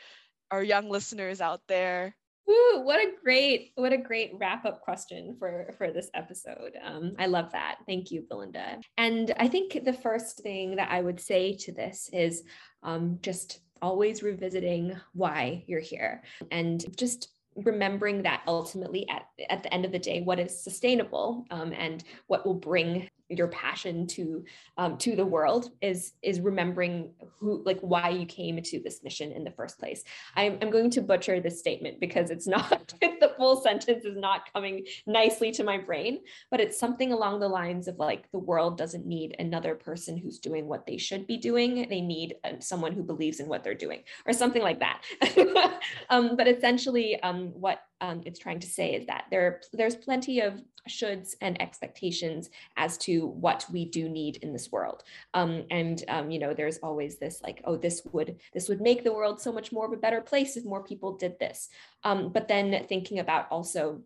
our 0.51 0.63
young 0.63 0.89
listeners 0.89 1.41
out 1.41 1.61
there? 1.67 2.15
Ooh, 2.49 2.81
what 2.83 2.99
a 2.99 3.11
great, 3.23 3.71
what 3.75 3.93
a 3.93 3.97
great 3.97 4.31
wrap 4.37 4.65
up 4.65 4.81
question 4.81 5.35
for 5.37 5.73
for 5.77 5.91
this 5.91 6.09
episode. 6.13 6.73
Um, 6.83 7.13
I 7.19 7.27
love 7.27 7.51
that. 7.51 7.77
Thank 7.87 8.11
you, 8.11 8.25
Belinda. 8.27 8.79
And 8.97 9.33
I 9.37 9.47
think 9.47 9.83
the 9.85 9.93
first 9.93 10.41
thing 10.41 10.75
that 10.75 10.89
I 10.91 11.01
would 11.01 11.19
say 11.19 11.55
to 11.57 11.71
this 11.71 12.09
is 12.11 12.43
um, 12.83 13.19
just 13.21 13.59
always 13.81 14.23
revisiting 14.23 14.95
why 15.13 15.63
you're 15.67 15.79
here 15.79 16.23
and 16.51 16.83
just 16.97 17.29
remembering 17.55 18.23
that 18.23 18.41
ultimately 18.47 19.07
at, 19.09 19.23
at 19.49 19.63
the 19.63 19.73
end 19.73 19.83
of 19.83 19.91
the 19.91 19.99
day 19.99 20.21
what 20.21 20.39
is 20.39 20.63
sustainable 20.63 21.45
um, 21.51 21.73
and 21.73 22.03
what 22.27 22.45
will 22.45 22.53
bring 22.53 23.09
your 23.31 23.47
passion 23.47 24.07
to 24.07 24.43
um, 24.77 24.97
to 24.99 25.15
the 25.15 25.25
world 25.25 25.69
is 25.81 26.13
is 26.21 26.39
remembering 26.39 27.11
who 27.39 27.63
like 27.63 27.79
why 27.81 28.09
you 28.09 28.25
came 28.25 28.61
to 28.61 28.79
this 28.79 29.03
mission 29.03 29.31
in 29.31 29.43
the 29.43 29.51
first 29.51 29.79
place. 29.79 30.03
I'm, 30.35 30.57
I'm 30.61 30.69
going 30.69 30.89
to 30.91 31.01
butcher 31.01 31.39
this 31.39 31.59
statement 31.59 31.99
because 31.99 32.29
it's 32.29 32.47
not 32.47 32.93
the 33.01 33.33
full 33.37 33.61
sentence 33.61 34.05
is 34.05 34.17
not 34.17 34.51
coming 34.53 34.85
nicely 35.05 35.51
to 35.51 35.63
my 35.63 35.77
brain 35.77 36.19
but 36.49 36.59
it's 36.59 36.79
something 36.79 37.11
along 37.11 37.39
the 37.39 37.47
lines 37.47 37.87
of 37.87 37.97
like 37.97 38.29
the 38.31 38.39
world 38.39 38.77
doesn't 38.77 39.05
need 39.05 39.35
another 39.39 39.75
person 39.75 40.17
who's 40.17 40.39
doing 40.39 40.67
what 40.67 40.85
they 40.85 40.97
should 40.97 41.27
be 41.27 41.37
doing. 41.37 41.87
They 41.89 42.01
need 42.01 42.35
uh, 42.43 42.59
someone 42.59 42.93
who 42.93 43.03
believes 43.03 43.39
in 43.39 43.47
what 43.47 43.63
they're 43.63 43.73
doing 43.73 44.03
or 44.25 44.33
something 44.33 44.61
like 44.61 44.79
that. 44.79 45.01
Um, 46.09 46.35
but 46.35 46.47
essentially 46.47 47.21
um, 47.21 47.47
what 47.59 47.81
um, 48.01 48.21
it's 48.25 48.39
trying 48.39 48.59
to 48.59 48.67
say 48.67 48.93
is 48.93 49.05
that 49.05 49.25
there 49.31 49.61
there's 49.73 49.95
plenty 49.95 50.41
of 50.41 50.61
shoulds 50.89 51.35
and 51.41 51.61
expectations 51.61 52.49
as 52.75 52.97
to 52.97 53.27
what 53.27 53.65
we 53.71 53.85
do 53.85 54.09
need 54.09 54.37
in 54.37 54.51
this 54.51 54.71
world. 54.71 55.03
Um, 55.33 55.63
and 55.69 56.03
um, 56.07 56.31
you 56.31 56.39
know 56.39 56.53
there's 56.53 56.79
always 56.79 57.17
this 57.17 57.41
like 57.41 57.61
oh 57.65 57.77
this 57.77 58.01
would 58.11 58.37
this 58.53 58.67
would 58.67 58.81
make 58.81 59.03
the 59.03 59.13
world 59.13 59.39
so 59.39 59.51
much 59.51 59.71
more 59.71 59.85
of 59.85 59.93
a 59.93 59.97
better 59.97 60.21
place 60.21 60.57
if 60.57 60.65
more 60.65 60.83
people 60.83 61.15
did 61.15 61.39
this. 61.39 61.69
Um, 62.03 62.29
but 62.29 62.47
then 62.47 62.85
thinking 62.89 63.19
about 63.19 63.47
also 63.51 64.01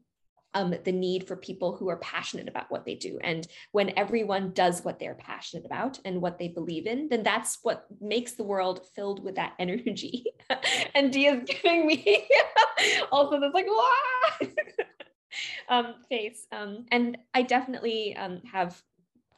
um, 0.55 0.73
the 0.85 0.91
need 0.91 1.27
for 1.27 1.35
people 1.35 1.75
who 1.75 1.89
are 1.89 1.97
passionate 1.97 2.47
about 2.47 2.71
what 2.71 2.85
they 2.85 2.95
do. 2.95 3.19
And 3.21 3.45
when 3.73 3.97
everyone 3.97 4.53
does 4.53 4.83
what 4.83 4.97
they're 4.97 5.15
passionate 5.15 5.65
about 5.65 5.99
and 6.05 6.21
what 6.21 6.39
they 6.39 6.47
believe 6.47 6.87
in, 6.87 7.09
then 7.09 7.23
that's 7.23 7.59
what 7.61 7.85
makes 8.01 8.33
the 8.33 8.43
world 8.43 8.87
filled 8.95 9.23
with 9.23 9.35
that 9.35 9.53
energy. 9.59 10.25
and 10.95 11.11
Dia's 11.11 11.43
giving 11.45 11.85
me 11.85 12.27
also 13.11 13.39
this 13.39 13.53
like, 13.53 13.67
wow, 13.67 14.47
um, 15.69 15.95
face. 16.09 16.47
Um, 16.51 16.85
and 16.91 17.17
I 17.33 17.41
definitely 17.41 18.15
um, 18.15 18.41
have 18.51 18.81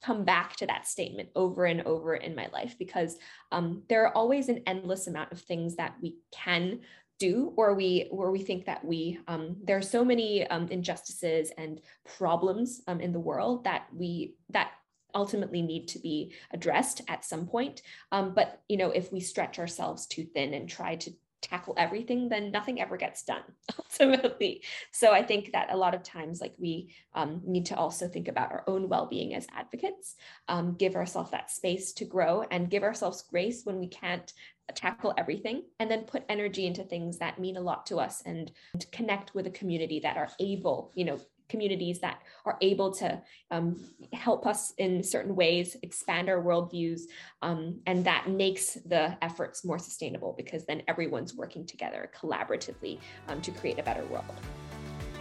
come 0.04 0.24
back 0.24 0.56
to 0.56 0.68
that 0.68 0.88
statement 0.88 1.30
over 1.36 1.66
and 1.66 1.82
over 1.82 2.16
in 2.16 2.36
my 2.36 2.48
life 2.54 2.76
because 2.78 3.18
um, 3.52 3.82
there 3.90 4.06
are 4.06 4.16
always 4.16 4.48
an 4.48 4.62
endless 4.68 5.08
amount 5.08 5.32
of 5.32 5.42
things 5.42 5.76
that 5.78 5.96
we 6.02 6.18
can 6.32 6.82
do 7.20 7.54
or 7.56 7.74
we 7.74 8.08
or 8.12 8.32
we 8.32 8.40
think 8.40 8.66
that 8.66 8.84
we 8.84 9.20
um, 9.28 9.58
there 9.64 9.78
are 9.78 9.82
so 9.82 10.06
many 10.06 10.48
um, 10.48 10.68
injustices 10.70 11.52
and 11.58 11.82
problems 12.18 12.82
um, 12.88 13.00
in 13.02 13.12
the 13.12 13.20
world 13.20 13.64
that 13.64 13.88
we 13.94 14.36
that 14.50 14.72
ultimately 15.16 15.62
need 15.62 15.88
to 15.88 16.00
be 16.00 16.34
addressed 16.52 17.02
at 17.08 17.26
some 17.26 17.48
point. 17.48 17.82
Um, 18.12 18.34
but 18.34 18.62
you 18.68 18.78
know 18.78 18.92
if 18.92 19.12
we 19.12 19.20
stretch 19.20 19.60
ourselves 19.60 20.06
too 20.06 20.26
thin 20.26 20.54
and 20.54 20.70
try 20.70 20.96
to 20.98 21.12
tackle 21.42 21.76
everything 21.78 22.30
then 22.30 22.52
nothing 22.52 22.82
ever 22.82 22.98
gets 22.98 23.24
done 23.24 23.44
ultimately. 23.80 24.64
So 24.92 25.14
i 25.14 25.24
think 25.24 25.52
that 25.54 25.72
a 25.72 25.78
lot 25.78 25.96
of 25.96 26.04
times 26.04 26.42
like 26.42 26.54
we 26.58 26.94
um, 27.14 27.42
need 27.46 27.68
to 27.68 27.76
also 27.76 28.08
think 28.08 28.28
about 28.28 28.52
our 28.52 28.64
own 28.68 28.90
well-being 28.90 29.34
as 29.36 29.48
advocates 29.56 30.16
um, 30.48 30.76
give 30.78 30.96
ourselves 30.96 31.32
that 31.32 31.52
space 31.52 31.94
to 31.94 32.06
grow 32.06 32.44
and 32.50 32.70
give 32.70 32.84
ourselves 32.84 33.24
grace 33.30 33.62
when 33.64 33.80
we 33.80 33.88
can't 33.88 34.34
tackle 34.76 35.14
everything 35.18 35.64
and 35.80 35.90
then 35.90 36.04
put 36.04 36.24
energy 36.28 36.66
into 36.66 36.84
things 36.84 37.20
that 37.20 37.40
mean 37.40 37.56
a 37.56 37.62
lot 37.62 37.86
to 37.86 37.98
us 37.98 38.22
and 38.26 38.52
connect 38.92 39.34
with 39.34 39.48
a 39.48 39.52
community 39.52 40.00
that 40.02 40.18
are 40.18 40.30
able 40.40 40.92
you 40.96 41.06
know 41.06 41.20
communities 41.50 42.00
that 42.00 42.20
are 42.46 42.58
able 42.62 42.92
to 42.92 43.22
um, 43.52 43.80
help 44.14 44.46
us 44.46 44.74
in 44.78 45.04
certain 45.04 45.36
ways 45.36 45.76
expand 45.82 46.30
our 46.30 46.42
worldviews 46.42 47.02
um, 47.42 47.80
and 47.86 48.04
that 48.06 48.30
makes 48.30 48.76
the 48.86 49.18
efforts 49.22 49.64
more 49.64 49.80
sustainable 49.80 50.34
because 50.38 50.66
then 50.66 50.82
everyone's 50.88 51.36
working 51.36 51.66
together 51.66 52.12
collaboratively 52.20 53.00
um, 53.28 53.42
to 53.42 53.52
create 53.52 53.80
a 53.80 53.84
better 53.84 54.06
world 54.06 54.26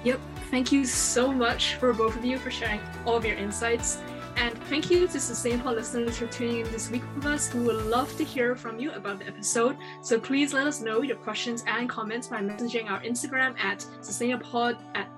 yep 0.04 0.20
thank 0.50 0.72
you 0.72 0.84
so 0.84 1.32
much 1.32 1.74
for 1.74 1.92
both 1.92 2.16
of 2.16 2.24
you 2.24 2.38
for 2.38 2.50
sharing 2.50 2.80
all 3.04 3.16
of 3.16 3.24
your 3.24 3.36
insights 3.36 3.98
and 4.36 4.56
thank 4.64 4.90
you 4.90 5.08
to 5.08 5.18
Sustainapod 5.18 5.76
listeners 5.76 6.18
for 6.18 6.26
tuning 6.26 6.60
in 6.60 6.70
this 6.70 6.90
week 6.90 7.02
with 7.14 7.24
us. 7.24 7.52
We 7.54 7.60
would 7.60 7.86
love 7.86 8.14
to 8.18 8.24
hear 8.24 8.54
from 8.54 8.78
you 8.78 8.92
about 8.92 9.20
the 9.20 9.26
episode. 9.26 9.78
So 10.02 10.20
please 10.20 10.52
let 10.52 10.66
us 10.66 10.82
know 10.82 11.00
your 11.00 11.16
questions 11.16 11.64
and 11.66 11.88
comments 11.88 12.28
by 12.28 12.42
messaging 12.42 12.90
our 12.90 13.00
Instagram 13.00 13.58
at 13.58 13.80
sustainapod 14.02 14.78
at 14.94 15.08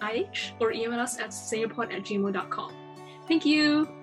GIH 0.00 0.52
or 0.60 0.72
email 0.72 1.00
us 1.00 1.18
at 1.18 1.30
sustainapod 1.30 1.92
at 1.92 2.02
gmail.com. 2.02 2.74
Thank 3.28 3.44
you. 3.44 3.99